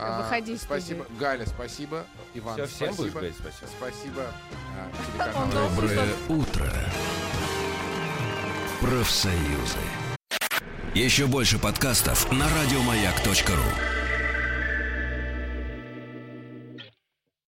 А, 0.00 0.22
выходи 0.22 0.52
из 0.52 0.62
Спасибо. 0.62 1.04
студии. 1.04 1.18
Галя, 1.18 1.46
спасибо. 1.46 2.04
Иван, 2.34 2.54
Всё, 2.54 2.66
всем 2.66 2.94
будешь 2.94 2.94
спасибо. 3.12 3.18
говорить 3.18 3.36
спасибо? 3.38 3.70
Спасибо. 3.78 4.22
а, 5.18 5.46
Доброе 5.52 6.08
утро, 6.28 6.72
профсоюзы. 8.80 9.78
Еще 10.94 11.26
больше 11.26 11.58
подкастов 11.58 12.30
на 12.32 12.46
радиомаяк.ру. 12.48 13.97